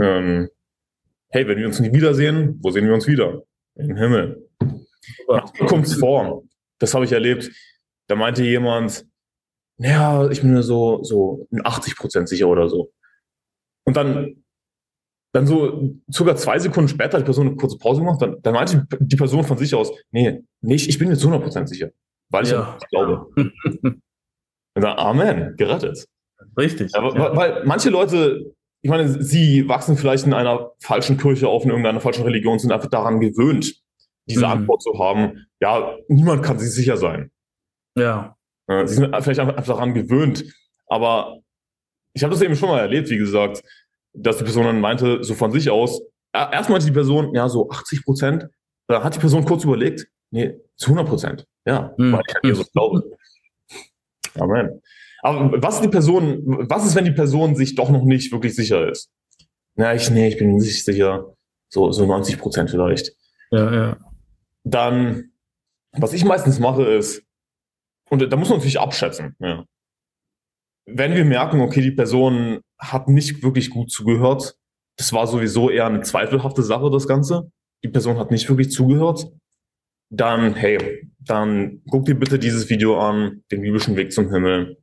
ähm, 0.00 0.48
hey, 1.28 1.46
wenn 1.46 1.58
wir 1.58 1.66
uns 1.66 1.80
nicht 1.80 1.94
wiedersehen, 1.94 2.58
wo 2.62 2.70
sehen 2.70 2.86
wir 2.86 2.94
uns 2.94 3.06
wieder? 3.06 3.42
Im 3.76 3.96
Himmel. 3.96 4.48
Kommt 5.66 5.86
es 5.86 5.94
vor. 5.94 6.44
Das 6.78 6.94
habe 6.94 7.04
ich 7.04 7.12
erlebt. 7.12 7.50
Da 8.08 8.16
meinte 8.16 8.44
jemand, 8.44 9.06
naja, 9.80 10.28
ich 10.30 10.42
bin 10.42 10.52
mir 10.52 10.62
so, 10.62 11.02
so 11.02 11.48
80 11.64 11.96
Prozent 11.96 12.28
sicher 12.28 12.48
oder 12.48 12.68
so. 12.68 12.92
Und 13.86 13.96
dann, 13.96 14.44
dann 15.32 15.46
so 15.46 15.94
circa 16.12 16.36
zwei 16.36 16.58
Sekunden 16.58 16.88
später 16.88 17.14
hat 17.14 17.22
die 17.22 17.24
Person 17.26 17.48
eine 17.48 17.56
kurze 17.56 17.78
Pause 17.78 18.00
gemacht, 18.00 18.20
dann, 18.20 18.42
dann 18.42 18.54
meinte 18.54 18.86
die 19.00 19.16
Person 19.16 19.42
von 19.44 19.56
sich 19.56 19.74
aus, 19.74 19.90
nee, 20.10 20.42
nee, 20.60 20.74
ich, 20.74 20.88
ich 20.88 20.98
bin 20.98 21.08
mir 21.08 21.16
zu 21.16 21.28
100 21.28 21.42
Prozent 21.42 21.68
sicher, 21.68 21.90
weil 22.28 22.44
ich 22.44 22.50
ja. 22.50 22.78
glaube. 22.90 23.30
Und 23.36 24.84
dann, 24.84 24.98
Amen, 24.98 25.56
gerettet. 25.56 26.06
Richtig. 26.56 26.92
Ja, 26.92 27.02
ja. 27.02 27.36
Weil 27.36 27.64
manche 27.64 27.90
Leute 27.90 28.54
ich 28.82 28.90
meine, 28.90 29.22
sie 29.22 29.68
wachsen 29.68 29.96
vielleicht 29.96 30.26
in 30.26 30.32
einer 30.32 30.72
falschen 30.80 31.18
Kirche 31.18 31.48
auf, 31.48 31.64
in 31.64 31.70
irgendeiner 31.70 32.00
falschen 32.00 32.24
Religion, 32.24 32.58
sind 32.58 32.72
einfach 32.72 32.88
daran 32.88 33.20
gewöhnt, 33.20 33.74
diese 34.26 34.46
mhm. 34.46 34.52
Antwort 34.52 34.82
zu 34.82 34.98
haben. 34.98 35.46
Ja, 35.60 35.96
niemand 36.08 36.42
kann 36.42 36.58
sich 36.58 36.70
sicher 36.70 36.96
sein. 36.96 37.30
Ja. 37.94 38.36
Sie 38.86 38.94
sind 38.94 39.14
vielleicht 39.20 39.40
einfach 39.40 39.66
daran 39.66 39.94
gewöhnt. 39.94 40.44
Aber 40.86 41.40
ich 42.12 42.22
habe 42.22 42.32
das 42.32 42.42
eben 42.42 42.56
schon 42.56 42.68
mal 42.68 42.80
erlebt, 42.80 43.10
wie 43.10 43.18
gesagt, 43.18 43.62
dass 44.12 44.38
die 44.38 44.44
Person 44.44 44.64
dann 44.64 44.80
meinte, 44.80 45.22
so 45.22 45.34
von 45.34 45.52
sich 45.52 45.70
aus, 45.70 46.02
erst 46.32 46.70
meinte 46.70 46.86
die 46.86 46.92
Person, 46.92 47.34
ja, 47.34 47.48
so 47.48 47.68
80 47.70 48.04
Prozent. 48.04 48.46
Da 48.86 49.02
hat 49.04 49.14
die 49.14 49.20
Person 49.20 49.44
kurz 49.44 49.64
überlegt, 49.64 50.06
nee, 50.30 50.54
zu 50.76 50.90
100 50.90 51.08
Prozent. 51.08 51.46
Ja, 51.64 51.94
mhm. 51.96 52.12
weil 52.12 52.22
ich 52.26 52.36
an 52.36 52.42
Jesus 52.44 52.72
glaube. 52.72 53.04
Amen. 54.38 54.80
Aber 55.22 55.62
was 55.62 55.76
ist 55.76 55.84
die 55.84 55.88
Person, 55.88 56.42
was 56.68 56.86
ist, 56.86 56.94
wenn 56.94 57.04
die 57.04 57.10
Person 57.10 57.54
sich 57.54 57.74
doch 57.74 57.90
noch 57.90 58.04
nicht 58.04 58.32
wirklich 58.32 58.54
sicher 58.54 58.88
ist? 58.88 59.10
Na, 59.74 59.94
ich, 59.94 60.10
nee, 60.10 60.28
ich 60.28 60.38
bin 60.38 60.56
nicht 60.56 60.84
sicher. 60.84 61.34
So, 61.68 61.92
so 61.92 62.06
90 62.06 62.38
Prozent 62.38 62.70
vielleicht. 62.70 63.12
Ja, 63.50 63.72
ja. 63.72 63.96
Dann, 64.64 65.32
was 65.92 66.12
ich 66.12 66.24
meistens 66.24 66.58
mache 66.58 66.84
ist, 66.84 67.22
und 68.10 68.30
da 68.30 68.36
muss 68.36 68.48
man 68.48 68.58
natürlich 68.58 68.80
abschätzen, 68.80 69.36
ja. 69.38 69.64
Wenn 70.86 71.14
wir 71.14 71.24
merken, 71.24 71.60
okay, 71.60 71.82
die 71.82 71.92
Person 71.92 72.60
hat 72.78 73.06
nicht 73.08 73.42
wirklich 73.42 73.70
gut 73.70 73.92
zugehört, 73.92 74.56
das 74.96 75.12
war 75.12 75.26
sowieso 75.26 75.70
eher 75.70 75.86
eine 75.86 76.02
zweifelhafte 76.02 76.62
Sache, 76.62 76.90
das 76.90 77.06
Ganze. 77.06 77.50
Die 77.84 77.88
Person 77.88 78.18
hat 78.18 78.30
nicht 78.30 78.48
wirklich 78.48 78.70
zugehört. 78.70 79.26
Dann, 80.10 80.54
hey, 80.54 81.08
dann 81.20 81.82
guck 81.88 82.06
dir 82.06 82.16
bitte 82.16 82.38
dieses 82.38 82.68
Video 82.68 83.00
an, 83.00 83.44
den 83.52 83.62
biblischen 83.62 83.96
Weg 83.96 84.12
zum 84.12 84.32
Himmel. 84.32 84.78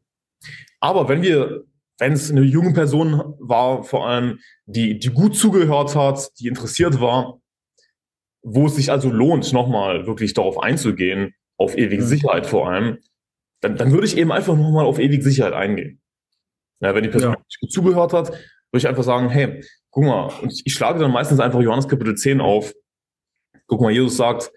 Aber 0.80 1.10
wenn 1.10 1.22
wir, 1.22 1.66
wenn 2.00 2.14
es 2.14 2.32
eine 2.32 2.42
junge 2.42 2.74
Person 2.74 3.36
war, 3.40 3.84
vor 3.84 4.08
allem, 4.08 4.40
die, 4.66 4.98
die 4.98 5.10
gut 5.10 5.36
zugehört 5.36 5.96
hat, 5.96 6.30
die 6.40 6.48
interessiert 6.48 7.02
war, 7.02 7.42
wo 8.42 8.68
es 8.68 8.76
sich 8.76 8.90
also 8.92 9.12
lohnt, 9.12 9.52
nochmal 9.52 10.08
wirklich 10.08 10.34
darauf 10.34 10.58
einzugehen, 10.60 11.34
auf 11.58 11.78
ewige 11.78 12.04
mhm. 12.04 12.08
Sicherheit 12.08 12.46
vor 12.46 12.70
allem, 12.70 13.00
dann, 13.62 13.76
dann 13.76 13.92
würde 13.92 14.06
ich 14.06 14.18
eben 14.18 14.32
einfach 14.32 14.56
nochmal 14.56 14.86
auf 14.86 15.00
ewige 15.00 15.24
Sicherheit 15.24 15.54
eingehen. 15.54 16.00
Ja, 16.80 16.94
wenn 16.94 17.04
die 17.04 17.10
Person 17.10 17.34
ja. 17.34 17.42
gut 17.60 17.72
zugehört 17.72 18.14
hat, 18.14 18.30
würde 18.30 18.40
ich 18.78 18.88
einfach 18.88 19.04
sagen, 19.04 19.30
hey, 19.30 19.64
guck 19.90 20.04
mal, 20.04 20.28
und 20.42 20.52
ich, 20.52 20.64
ich 20.66 20.74
schlage 20.74 21.00
dann 21.00 21.12
meistens 21.12 21.40
einfach 21.40 21.62
Johannes 21.62 21.88
Kapitel 21.88 22.16
10 22.16 22.42
auf. 22.42 22.74
Guck 23.66 23.82
mal, 23.82 23.92
Jesus 23.92 24.18
sagt, 24.18 24.52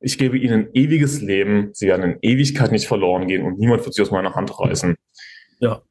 ich 0.00 0.18
gebe 0.18 0.38
ihnen 0.38 0.68
ewiges 0.74 1.20
Leben, 1.20 1.70
sie 1.72 1.88
werden 1.88 2.12
in 2.12 2.18
Ewigkeit 2.22 2.70
nicht 2.70 2.86
verloren 2.86 3.26
gehen 3.26 3.42
und 3.42 3.58
niemand 3.58 3.84
wird 3.84 3.94
sie 3.94 4.02
aus 4.02 4.10
meiner 4.10 4.34
Hand 4.34 4.58
reißen. 4.58 4.94
Ja. 5.58 5.82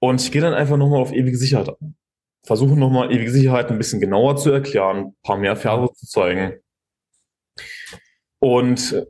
Und 0.00 0.20
ich 0.20 0.32
gehe 0.32 0.42
dann 0.42 0.54
einfach 0.54 0.76
nochmal 0.76 1.00
auf 1.00 1.12
ewige 1.12 1.36
Sicherheit 1.36 1.68
an. 1.68 1.96
Versuche 2.44 2.76
nochmal 2.76 3.12
ewige 3.12 3.30
Sicherheit 3.30 3.70
ein 3.70 3.78
bisschen 3.78 4.00
genauer 4.00 4.36
zu 4.36 4.50
erklären, 4.50 4.96
ein 4.98 5.16
paar 5.22 5.38
mehr 5.38 5.56
Verse 5.56 5.94
zu 5.94 6.06
zeigen. 6.06 6.60
Und 8.38 9.06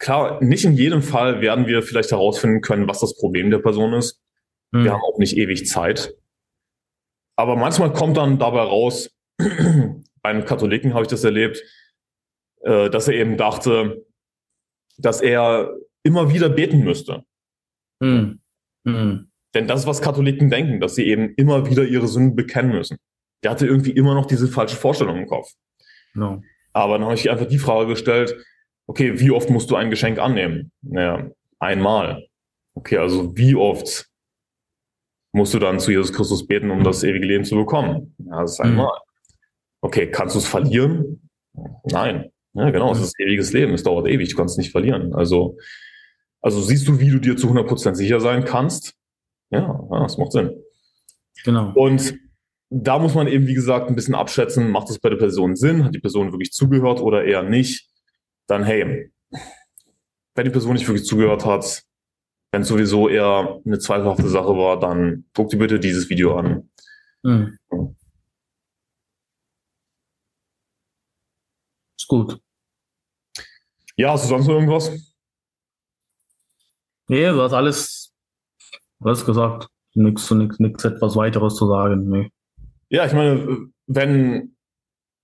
klar, 0.00 0.42
nicht 0.42 0.64
in 0.64 0.72
jedem 0.72 1.02
Fall 1.02 1.40
werden 1.40 1.66
wir 1.66 1.82
vielleicht 1.82 2.10
herausfinden 2.10 2.62
können, 2.62 2.88
was 2.88 2.98
das 2.98 3.16
Problem 3.16 3.50
der 3.50 3.58
Person 3.58 3.92
ist. 3.92 4.20
Mhm. 4.72 4.84
Wir 4.84 4.92
haben 4.92 5.02
auch 5.02 5.18
nicht 5.18 5.36
ewig 5.36 5.68
Zeit. 5.68 6.16
Aber 7.36 7.54
manchmal 7.54 7.92
kommt 7.92 8.16
dann 8.16 8.38
dabei 8.38 8.62
raus, 8.62 9.10
bei 9.38 9.46
einem 10.22 10.44
Katholiken 10.44 10.94
habe 10.94 11.04
ich 11.04 11.08
das 11.08 11.22
erlebt, 11.22 11.62
äh, 12.62 12.90
dass 12.90 13.08
er 13.08 13.14
eben 13.14 13.36
dachte, 13.36 14.04
dass 14.98 15.20
er 15.20 15.74
immer 16.02 16.32
wieder 16.32 16.48
beten 16.48 16.82
müsste. 16.82 17.24
Mhm. 18.00 18.40
Mhm. 18.84 19.30
Denn 19.54 19.68
das 19.68 19.80
ist, 19.80 19.86
was 19.86 20.02
Katholiken 20.02 20.50
denken, 20.50 20.80
dass 20.80 20.94
sie 20.94 21.06
eben 21.06 21.34
immer 21.34 21.68
wieder 21.68 21.84
ihre 21.84 22.08
Sünden 22.08 22.36
bekennen 22.36 22.72
müssen. 22.72 22.98
Der 23.42 23.50
hatte 23.50 23.66
irgendwie 23.66 23.90
immer 23.90 24.14
noch 24.14 24.26
diese 24.26 24.48
falsche 24.48 24.76
Vorstellung 24.76 25.16
im 25.16 25.26
Kopf. 25.26 25.50
No. 26.14 26.42
Aber 26.72 26.98
dann 26.98 27.06
habe 27.06 27.14
ich 27.14 27.30
einfach 27.30 27.46
die 27.46 27.58
Frage 27.58 27.88
gestellt, 27.88 28.36
okay, 28.90 29.20
wie 29.20 29.30
oft 29.30 29.48
musst 29.50 29.70
du 29.70 29.76
ein 29.76 29.88
Geschenk 29.88 30.18
annehmen? 30.18 30.72
Naja, 30.82 31.30
einmal. 31.60 32.26
Okay, 32.74 32.96
also 32.96 33.36
wie 33.36 33.54
oft 33.54 34.08
musst 35.32 35.54
du 35.54 35.60
dann 35.60 35.78
zu 35.78 35.92
Jesus 35.92 36.12
Christus 36.12 36.44
beten, 36.44 36.72
um 36.72 36.82
das 36.82 37.04
ewige 37.04 37.24
Leben 37.24 37.44
zu 37.44 37.54
bekommen? 37.54 38.16
Ja, 38.18 38.40
das 38.40 38.54
ist 38.54 38.60
einmal. 38.60 38.86
Mhm. 38.86 39.36
Okay, 39.82 40.10
kannst 40.10 40.34
du 40.34 40.40
es 40.40 40.46
verlieren? 40.46 41.30
Nein. 41.84 42.32
Ja, 42.54 42.70
genau, 42.70 42.90
es 42.90 43.00
ist 43.00 43.14
ewiges 43.20 43.52
Leben, 43.52 43.74
es 43.74 43.84
dauert 43.84 44.08
ewig, 44.08 44.28
du 44.30 44.36
kannst 44.36 44.54
es 44.54 44.58
nicht 44.58 44.72
verlieren. 44.72 45.14
Also, 45.14 45.56
also 46.40 46.60
siehst 46.60 46.88
du, 46.88 46.98
wie 46.98 47.10
du 47.10 47.20
dir 47.20 47.36
zu 47.36 47.46
100% 47.46 47.94
sicher 47.94 48.18
sein 48.18 48.44
kannst? 48.44 48.94
Ja, 49.50 49.88
ja, 49.88 50.00
das 50.00 50.18
macht 50.18 50.32
Sinn. 50.32 50.60
Genau. 51.44 51.72
Und 51.76 52.18
da 52.70 52.98
muss 52.98 53.14
man 53.14 53.28
eben, 53.28 53.46
wie 53.46 53.54
gesagt, 53.54 53.88
ein 53.88 53.94
bisschen 53.94 54.16
abschätzen, 54.16 54.68
macht 54.68 54.90
es 54.90 54.98
bei 54.98 55.10
der 55.10 55.16
Person 55.16 55.54
Sinn? 55.54 55.84
Hat 55.84 55.94
die 55.94 56.00
Person 56.00 56.32
wirklich 56.32 56.50
zugehört 56.50 57.00
oder 57.00 57.24
eher 57.24 57.44
nicht? 57.44 57.89
Dann, 58.50 58.64
hey, 58.64 59.12
wenn 60.34 60.44
die 60.44 60.50
Person 60.50 60.72
nicht 60.72 60.88
wirklich 60.88 61.06
zugehört 61.06 61.46
hat, 61.46 61.84
wenn 62.50 62.62
es 62.62 62.68
sowieso 62.68 63.08
eher 63.08 63.60
eine 63.64 63.78
zweifelhafte 63.78 64.28
Sache 64.28 64.56
war, 64.56 64.80
dann 64.80 65.24
guck 65.34 65.50
dir 65.50 65.58
bitte 65.58 65.78
dieses 65.78 66.10
Video 66.10 66.36
an. 66.36 66.68
Mhm. 67.22 67.56
Ist 71.96 72.08
gut. 72.08 72.40
Ja, 73.96 74.10
hast 74.12 74.24
du 74.24 74.28
sonst 74.30 74.48
noch 74.48 74.54
irgendwas? 74.54 74.90
Nee, 77.06 77.28
du 77.28 77.40
hast 77.42 77.52
alles, 77.52 78.12
alles 78.98 79.24
gesagt. 79.24 79.68
Nichts, 79.94 80.28
nichts, 80.32 80.58
nichts 80.58 80.84
etwas 80.84 81.14
weiteres 81.14 81.54
zu 81.54 81.68
sagen. 81.68 82.08
Nee. 82.08 82.32
Ja, 82.88 83.06
ich 83.06 83.12
meine, 83.12 83.70
wenn, 83.86 84.56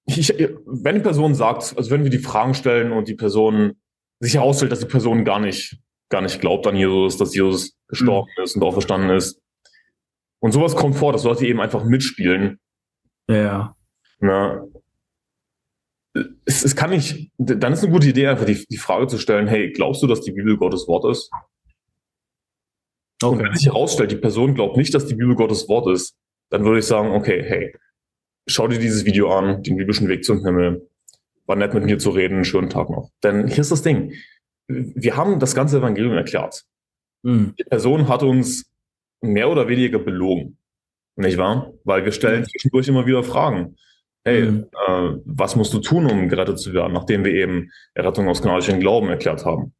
ich, 0.07 0.33
wenn 0.67 0.97
die 0.97 1.03
Person 1.03 1.35
sagt, 1.35 1.75
also 1.77 1.91
wenn 1.91 2.05
wir 2.05 2.11
die 2.11 2.19
Fragen 2.19 2.55
stellen 2.55 2.93
und 2.93 3.09
die 3.09 3.15
Person 3.15 3.77
sich 4.21 4.35
herausstellt, 4.35 4.73
dass 4.73 4.81
die 4.81 4.87
Person 4.87 5.25
gar 5.25 5.41
nicht, 5.41 5.79
gar 6.09 6.23
nicht 6.23 6.41
glaubt 6.41 6.67
an 6.67 6.77
Jesus, 6.77 7.17
dass 7.17 7.35
Jesus 7.35 7.77
gestorben 7.89 8.31
mhm. 8.37 8.45
ist 8.45 8.57
und 8.57 8.63
auch 8.63 8.73
verstanden 8.73 9.11
ist. 9.11 9.41
Und 10.39 10.53
sowas 10.53 10.77
kommt 10.77 10.97
vor, 10.97 11.13
dass 11.13 11.25
Leute 11.25 11.47
eben 11.47 11.61
einfach 11.61 11.85
mitspielen. 11.85 12.61
Ja. 13.29 13.75
Na, 14.21 14.65
es, 16.45 16.65
es 16.65 16.77
kann 16.77 16.91
nicht, 16.91 17.31
dann 17.37 17.73
ist 17.73 17.83
eine 17.83 17.93
gute 17.93 18.09
Idee, 18.09 18.29
einfach 18.29 18.47
die, 18.47 18.65
die 18.67 18.77
Frage 18.77 19.07
zu 19.07 19.19
stellen, 19.19 19.49
hey, 19.49 19.73
glaubst 19.73 20.03
du, 20.03 20.07
dass 20.07 20.21
die 20.21 20.33
Bibel 20.33 20.57
Gottes 20.57 20.87
Wort 20.89 21.05
ist? 21.11 21.31
Okay. 23.23 23.35
Und 23.35 23.43
wenn 23.43 23.55
sich 23.55 23.67
herausstellt, 23.67 24.13
die 24.13 24.17
Person 24.17 24.55
glaubt 24.55 24.77
nicht, 24.77 24.95
dass 24.95 25.07
die 25.07 25.15
Bibel 25.15 25.35
Gottes 25.35 25.69
Wort 25.69 25.93
ist, 25.93 26.17
dann 26.51 26.65
würde 26.65 26.79
ich 26.79 26.87
sagen, 26.87 27.11
okay, 27.13 27.43
hey, 27.43 27.75
schau 28.47 28.69
dir 28.69 28.79
dieses 28.79 29.05
Video 29.05 29.33
an, 29.33 29.63
den 29.63 29.77
biblischen 29.77 30.09
Weg 30.09 30.25
zum 30.25 30.45
Himmel. 30.45 30.89
War 31.47 31.57
nett 31.57 31.75
mit 31.75 31.85
mir 31.85 31.99
zu 31.99 32.11
reden, 32.11 32.45
schönen 32.45 32.71
Tag 32.71 32.91
noch. 32.91 33.11
Denn 33.23 33.47
hier 33.47 33.61
ist 33.61 33.71
das 33.71 33.83
Ding. 33.83 34.13
Wir 34.69 35.17
haben 35.17 35.39
das 35.39 35.55
ganze 35.55 35.79
Evangelium 35.79 36.15
erklärt. 36.15 36.65
Mhm. 37.23 37.55
Die 37.59 37.65
Person 37.65 38.09
hat 38.09 38.23
uns 38.23 38.71
mehr 39.21 39.49
oder 39.49 39.69
weniger 39.69 39.99
belogen. 39.99 40.59
Nicht 41.15 41.39
wahr? 41.39 41.73
Weil 41.85 42.05
wir 42.05 42.13
stellen 42.13 42.45
zwischendurch 42.45 42.89
immer 42.89 43.07
wieder 43.07 43.23
Fragen 43.23 43.77
hey, 44.27 44.43
mhm. 44.43 44.67
äh, 44.87 45.21
was 45.25 45.55
musst 45.55 45.73
du 45.73 45.79
tun, 45.79 46.11
um 46.11 46.29
gerettet 46.29 46.59
zu 46.59 46.75
werden, 46.75 46.93
nachdem 46.93 47.25
wir 47.25 47.33
eben 47.33 47.71
Errettung 47.95 48.29
aus 48.29 48.43
kanadischem 48.43 48.81
Glauben 48.81 49.09
erklärt 49.09 49.45
haben. 49.45 49.73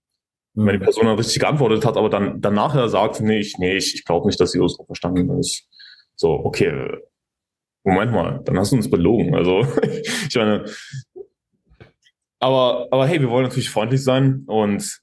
Mhm. 0.55 0.67
Wenn 0.67 0.79
die 0.79 0.85
Person 0.85 1.07
dann 1.07 1.17
richtig 1.17 1.41
geantwortet 1.41 1.85
hat, 1.85 1.97
aber 1.97 2.09
dann, 2.09 2.41
dann 2.41 2.55
nachher 2.55 2.89
sagt, 2.89 3.21
nee, 3.21 3.41
ich, 3.41 3.59
nee, 3.59 3.77
ich, 3.77 3.97
ich 3.97 4.05
glaube 4.05 4.27
nicht, 4.29 4.41
dass 4.41 4.55
Jesus 4.55 4.79
verstanden 4.87 5.37
ist. 5.41 5.67
So, 6.15 6.31
okay, 6.31 6.97
Moment 7.87 8.13
mal, 8.13 8.41
dann 8.45 8.59
hast 8.59 8.73
du 8.73 8.77
uns 8.77 8.91
belogen. 8.91 9.37
Also, 9.37 9.61
ich 10.29 10.35
meine, 10.35 10.65
aber, 12.41 12.89
aber 12.91 13.07
hey, 13.07 13.21
wir 13.21 13.31
wollen 13.31 13.45
natürlich 13.45 13.71
freundlich 13.71 14.03
sein 14.03 14.43
und 14.47 15.01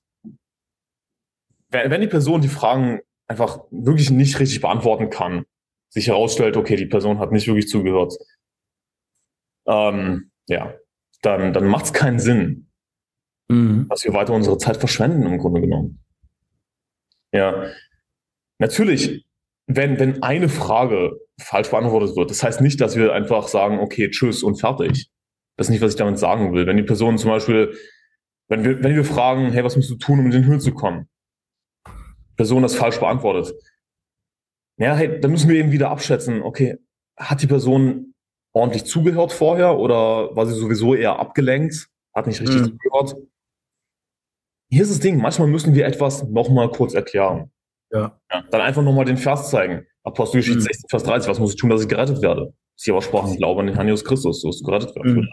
wenn, 1.69 2.01
die 2.01 2.07
Person 2.07 2.41
die 2.41 2.49
Fragen 2.49 2.99
einfach 3.27 3.63
wirklich 3.71 4.11
nicht 4.11 4.39
richtig 4.39 4.61
beantworten 4.61 5.09
kann, 5.09 5.45
sich 5.89 6.07
herausstellt, 6.07 6.57
okay, 6.57 6.75
die 6.75 6.85
Person 6.85 7.19
hat 7.19 7.31
nicht 7.31 7.47
wirklich 7.47 7.67
zugehört, 7.67 8.15
ähm, 9.65 10.29
ja, 10.47 10.75
dann, 11.21 11.53
dann 11.53 11.67
macht 11.67 11.85
es 11.85 11.93
keinen 11.93 12.19
Sinn, 12.19 12.67
mhm. 13.47 13.87
dass 13.89 14.03
wir 14.03 14.13
weiter 14.13 14.33
unsere 14.33 14.57
Zeit 14.57 14.77
verschwenden, 14.77 15.25
im 15.25 15.39
Grunde 15.39 15.61
genommen. 15.61 16.03
Ja, 17.31 17.71
natürlich, 18.59 19.25
wenn, 19.67 19.99
wenn 19.99 20.21
eine 20.21 20.49
Frage 20.49 21.19
falsch 21.43 21.69
beantwortet 21.69 22.15
wird, 22.15 22.29
das 22.29 22.43
heißt 22.43 22.61
nicht, 22.61 22.81
dass 22.81 22.95
wir 22.95 23.13
einfach 23.13 23.47
sagen, 23.47 23.79
okay, 23.79 24.09
tschüss 24.09 24.43
und 24.43 24.59
fertig. 24.59 25.09
Das 25.57 25.67
ist 25.67 25.71
nicht, 25.71 25.81
was 25.81 25.91
ich 25.91 25.97
damit 25.97 26.17
sagen 26.17 26.53
will. 26.53 26.65
Wenn 26.65 26.77
die 26.77 26.83
Person 26.83 27.17
zum 27.17 27.29
Beispiel, 27.29 27.77
wenn 28.47 28.63
wir, 28.63 28.83
wenn 28.83 28.95
wir 28.95 29.05
fragen, 29.05 29.51
hey, 29.51 29.63
was 29.63 29.75
musst 29.75 29.89
du 29.89 29.95
tun, 29.95 30.19
um 30.19 30.25
in 30.25 30.31
den 30.31 30.45
Höhen 30.45 30.59
zu 30.59 30.73
kommen? 30.73 31.07
Person 32.35 32.63
das 32.63 32.75
falsch 32.75 32.99
beantwortet. 32.99 33.53
Ja, 34.77 34.95
hey, 34.95 35.19
dann 35.19 35.31
müssen 35.31 35.49
wir 35.49 35.57
eben 35.57 35.71
wieder 35.71 35.91
abschätzen, 35.91 36.41
okay, 36.41 36.77
hat 37.17 37.41
die 37.41 37.47
Person 37.47 38.15
ordentlich 38.53 38.85
zugehört 38.85 39.31
vorher 39.31 39.77
oder 39.77 40.35
war 40.35 40.45
sie 40.47 40.55
sowieso 40.55 40.95
eher 40.95 41.19
abgelenkt, 41.19 41.89
hat 42.13 42.27
nicht 42.27 42.41
richtig 42.41 42.61
mhm. 42.61 42.65
zugehört? 42.65 43.15
Hier 44.69 44.81
ist 44.81 44.91
das 44.91 44.99
Ding, 44.99 45.17
manchmal 45.17 45.47
müssen 45.47 45.75
wir 45.75 45.85
etwas 45.85 46.23
nochmal 46.23 46.69
kurz 46.71 46.95
erklären. 46.95 47.51
Ja. 47.91 48.19
ja 48.31 48.43
dann 48.49 48.61
einfach 48.61 48.81
nochmal 48.81 49.05
den 49.05 49.17
Vers 49.17 49.51
zeigen. 49.51 49.85
Apostelgeschichte 50.03 50.59
mhm. 50.59 50.63
16, 50.63 50.89
Vers 50.89 51.03
30, 51.03 51.29
was 51.29 51.39
muss 51.39 51.51
ich 51.51 51.59
tun, 51.59 51.69
dass 51.69 51.81
ich 51.81 51.87
gerettet 51.87 52.21
werde? 52.21 52.53
Sie 52.75 52.91
aber 52.91 53.01
sprachen, 53.01 53.35
glaube 53.37 53.61
an 53.61 53.67
den 53.67 53.75
Herrn 53.75 53.87
Jesus 53.87 54.03
Christus, 54.03 54.41
so 54.41 54.49
dass 54.49 54.59
du 54.59 54.65
gerettet 54.65 54.95
wirst. 54.95 55.05
Mhm. 55.05 55.27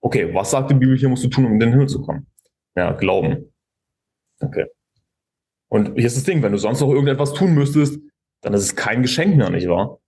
Okay, 0.00 0.32
was 0.34 0.50
sagt 0.50 0.70
die 0.70 0.74
Bibel 0.74 0.96
hier, 0.96 1.08
musst 1.08 1.24
du 1.24 1.28
tun, 1.28 1.46
um 1.46 1.52
in 1.52 1.60
den 1.60 1.70
Himmel 1.70 1.88
zu 1.88 2.00
kommen? 2.02 2.26
Ja, 2.76 2.92
glauben. 2.92 3.52
Okay. 4.40 4.66
Und 5.68 5.94
hier 5.94 6.06
ist 6.06 6.16
das 6.16 6.24
Ding, 6.24 6.42
wenn 6.42 6.52
du 6.52 6.58
sonst 6.58 6.80
noch 6.80 6.90
irgendetwas 6.90 7.32
tun 7.32 7.54
müsstest, 7.54 7.98
dann 8.42 8.54
ist 8.54 8.62
es 8.62 8.76
kein 8.76 9.02
Geschenk 9.02 9.36
mehr, 9.36 9.50
nicht 9.50 9.68
wahr? 9.68 9.98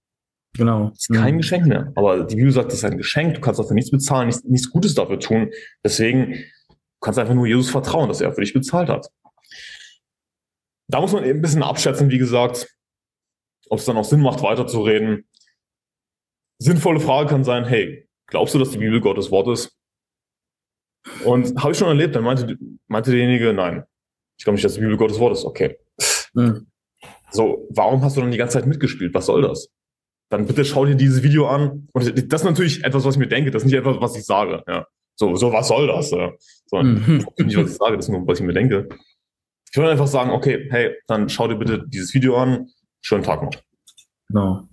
Genau. 0.57 0.91
Das 0.91 1.01
ist 1.01 1.13
kein 1.13 1.35
mhm. 1.35 1.39
Geschenk 1.39 1.67
mehr. 1.67 1.93
Aber 1.97 2.25
die 2.25 2.37
Bibel 2.37 2.53
sagt, 2.53 2.69
das 2.69 2.79
ist 2.79 2.85
ein 2.85 2.99
Geschenk. 2.99 3.35
Du 3.35 3.41
kannst 3.41 3.59
dafür 3.59 3.75
nichts 3.75 3.91
bezahlen, 3.91 4.29
nichts, 4.29 4.45
nichts 4.45 4.71
Gutes 4.71 4.95
dafür 4.95 5.19
tun. 5.19 5.51
Deswegen 5.85 6.33
du 6.33 7.01
kannst 7.01 7.19
einfach 7.19 7.35
nur 7.35 7.47
Jesus 7.47 7.71
vertrauen, 7.71 8.09
dass 8.09 8.21
er 8.21 8.33
für 8.33 8.41
dich 8.41 8.53
bezahlt 8.53 8.89
hat. 8.89 9.11
Da 10.89 11.01
muss 11.01 11.13
man 11.13 11.25
eben 11.25 11.41
ein 11.41 11.43
bisschen 11.43 11.63
abschätzen, 11.63 12.11
wie 12.11 12.19
gesagt, 12.19 12.69
ob 13.71 13.79
es 13.79 13.85
dann 13.85 13.97
auch 13.97 14.05
Sinn 14.05 14.21
macht, 14.21 14.43
weiterzureden. 14.43 15.29
Sinnvolle 16.59 17.01
Frage 17.01 17.29
kann 17.29 17.45
sein, 17.45 17.65
hey, 17.65 18.09
glaubst 18.27 18.55
du, 18.55 18.59
dass 18.59 18.71
die 18.71 18.79
Bibel 18.79 19.01
Gottes 19.01 19.31
Wort 19.31 19.49
ist? 19.49 19.77
Und 21.25 21.63
habe 21.63 21.73
ich 21.73 21.79
schon 21.79 21.89
erlebt, 21.89 22.17
dann 22.17 22.25
meinte, 22.25 22.59
meinte 22.89 23.11
derjenige, 23.11 23.53
nein, 23.53 23.85
ich 24.39 24.45
glaube 24.45 24.55
nicht, 24.55 24.65
dass 24.65 24.75
die 24.75 24.81
Bibel 24.81 24.97
Gottes 24.97 25.19
Wort 25.19 25.33
ist. 25.33 25.45
Okay. 25.45 25.79
Mhm. 26.35 26.67
So, 27.31 27.67
warum 27.71 28.03
hast 28.03 28.17
du 28.17 28.21
dann 28.21 28.31
die 28.31 28.39
ganze 28.39 28.59
Zeit 28.59 28.67
mitgespielt? 28.67 29.15
Was 29.15 29.27
soll 29.27 29.43
das? 29.43 29.71
dann 30.29 30.47
bitte 30.47 30.65
schau 30.65 30.85
dir 30.85 30.97
dieses 30.97 31.23
Video 31.23 31.47
an. 31.47 31.89
Und 31.93 32.33
das 32.33 32.43
ist 32.43 32.47
natürlich 32.47 32.85
etwas, 32.85 33.05
was 33.05 33.15
ich 33.15 33.19
mir 33.19 33.29
denke, 33.29 33.51
das 33.51 33.63
ist 33.63 33.67
nicht 33.67 33.79
etwas, 33.79 33.97
was 34.01 34.17
ich 34.17 34.25
sage. 34.25 34.63
Ja. 34.67 34.87
So, 35.15 35.37
so 35.37 35.53
was 35.53 35.69
soll 35.69 35.87
das? 35.87 36.11
Ja. 36.11 36.33
So, 36.67 36.79
mhm. 36.79 37.25
Das 37.25 37.35
ist 37.37 37.47
nicht, 37.47 37.57
was 37.57 37.71
ich 37.71 37.77
sage, 37.77 37.97
das 37.97 38.07
ist 38.07 38.11
nur, 38.11 38.27
was 38.27 38.41
ich 38.41 38.47
mir 38.47 38.53
denke. 38.53 38.89
Ich 39.71 39.77
würde 39.77 39.91
einfach 39.91 40.07
sagen, 40.07 40.31
okay, 40.31 40.69
hey, 40.71 40.97
dann 41.07 41.29
schau 41.29 41.49
dir 41.49 41.57
bitte 41.57 41.85
dieses 41.87 42.15
Video 42.15 42.37
an. 42.37 42.69
Schönen 43.07 43.23
Tag 43.23 43.41
noch. 43.41 43.53
Genau. 44.29 44.69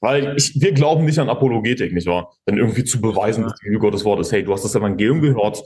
Weil 0.00 0.36
ich, 0.36 0.60
wir 0.60 0.72
glauben 0.72 1.04
nicht 1.04 1.20
an 1.20 1.28
Apologetik, 1.28 1.92
nicht 1.92 2.08
wahr? 2.08 2.36
Denn 2.44 2.58
irgendwie 2.58 2.82
zu 2.82 3.00
beweisen, 3.00 3.44
dass 3.44 3.54
die 3.60 3.66
Bibel 3.66 3.78
Gottes 3.78 4.04
Wort 4.04 4.18
ist, 4.18 4.32
hey, 4.32 4.42
du 4.42 4.52
hast 4.52 4.64
das 4.64 4.74
Evangelium 4.74 5.20
gehört. 5.20 5.62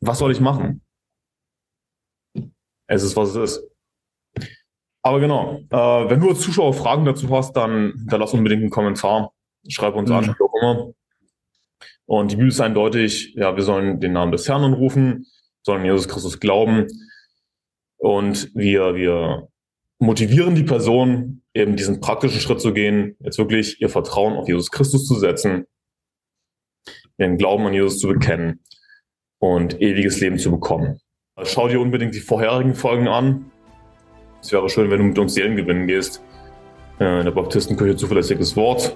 Was 0.00 0.18
soll 0.18 0.32
ich 0.32 0.40
machen? 0.40 0.82
Es 2.88 3.04
ist, 3.04 3.14
was 3.14 3.36
es 3.36 3.36
ist. 3.36 3.70
Aber 5.02 5.20
genau, 5.20 5.60
äh, 5.70 6.10
wenn 6.10 6.18
du 6.18 6.30
als 6.30 6.40
Zuschauer 6.40 6.74
Fragen 6.74 7.04
dazu 7.04 7.30
hast, 7.30 7.52
dann 7.52 7.92
hinterlass 7.92 8.34
unbedingt 8.34 8.62
einen 8.62 8.70
Kommentar. 8.70 9.32
Schreib 9.68 9.94
uns 9.94 10.10
mhm. 10.10 10.16
an, 10.16 10.26
wie 10.26 10.44
auch 10.44 10.54
immer. 10.60 10.92
Und 12.06 12.32
die 12.32 12.36
Bibel 12.36 12.48
ist 12.48 12.60
eindeutig, 12.60 13.34
ja, 13.36 13.54
wir 13.54 13.62
sollen 13.62 14.00
den 14.00 14.14
Namen 14.14 14.32
des 14.32 14.48
Herrn 14.48 14.64
anrufen, 14.64 15.26
sollen 15.62 15.84
Jesus 15.84 16.08
Christus 16.08 16.40
glauben. 16.40 16.88
Und 17.98 18.50
wir, 18.56 18.96
wir 18.96 19.48
motivieren 19.98 20.54
die 20.54 20.62
Person, 20.62 21.42
eben 21.54 21.76
diesen 21.76 22.00
praktischen 22.00 22.40
Schritt 22.40 22.60
zu 22.60 22.72
gehen, 22.72 23.16
jetzt 23.20 23.38
wirklich 23.38 23.80
ihr 23.80 23.88
Vertrauen 23.88 24.34
auf 24.34 24.48
Jesus 24.48 24.70
Christus 24.70 25.06
zu 25.06 25.14
setzen, 25.14 25.66
ihren 27.18 27.36
Glauben 27.36 27.66
an 27.66 27.74
Jesus 27.74 27.98
zu 27.98 28.08
bekennen 28.08 28.60
und 29.38 29.80
ewiges 29.80 30.20
Leben 30.20 30.38
zu 30.38 30.50
bekommen. 30.50 31.00
Schau 31.44 31.68
dir 31.68 31.80
unbedingt 31.80 32.14
die 32.14 32.20
vorherigen 32.20 32.74
Folgen 32.74 33.08
an. 33.08 33.50
Es 34.40 34.52
wäre 34.52 34.68
schön, 34.68 34.90
wenn 34.90 34.98
du 34.98 35.04
mit 35.04 35.18
uns 35.18 35.34
Seelen 35.34 35.56
gewinnen 35.56 35.86
gehst. 35.86 36.22
Äh, 37.00 37.18
in 37.20 37.24
der 37.24 37.32
Baptistenkirche 37.32 37.96
zuverlässiges 37.96 38.56
Wort. 38.56 38.94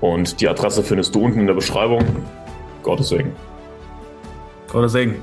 Und 0.00 0.40
die 0.40 0.48
Adresse 0.48 0.82
findest 0.82 1.14
du 1.14 1.24
unten 1.24 1.40
in 1.40 1.46
der 1.46 1.54
Beschreibung. 1.54 2.04
Gottes 2.82 3.08
Segen. 3.08 3.32
Gottes 4.68 4.92
Segen. 4.92 5.16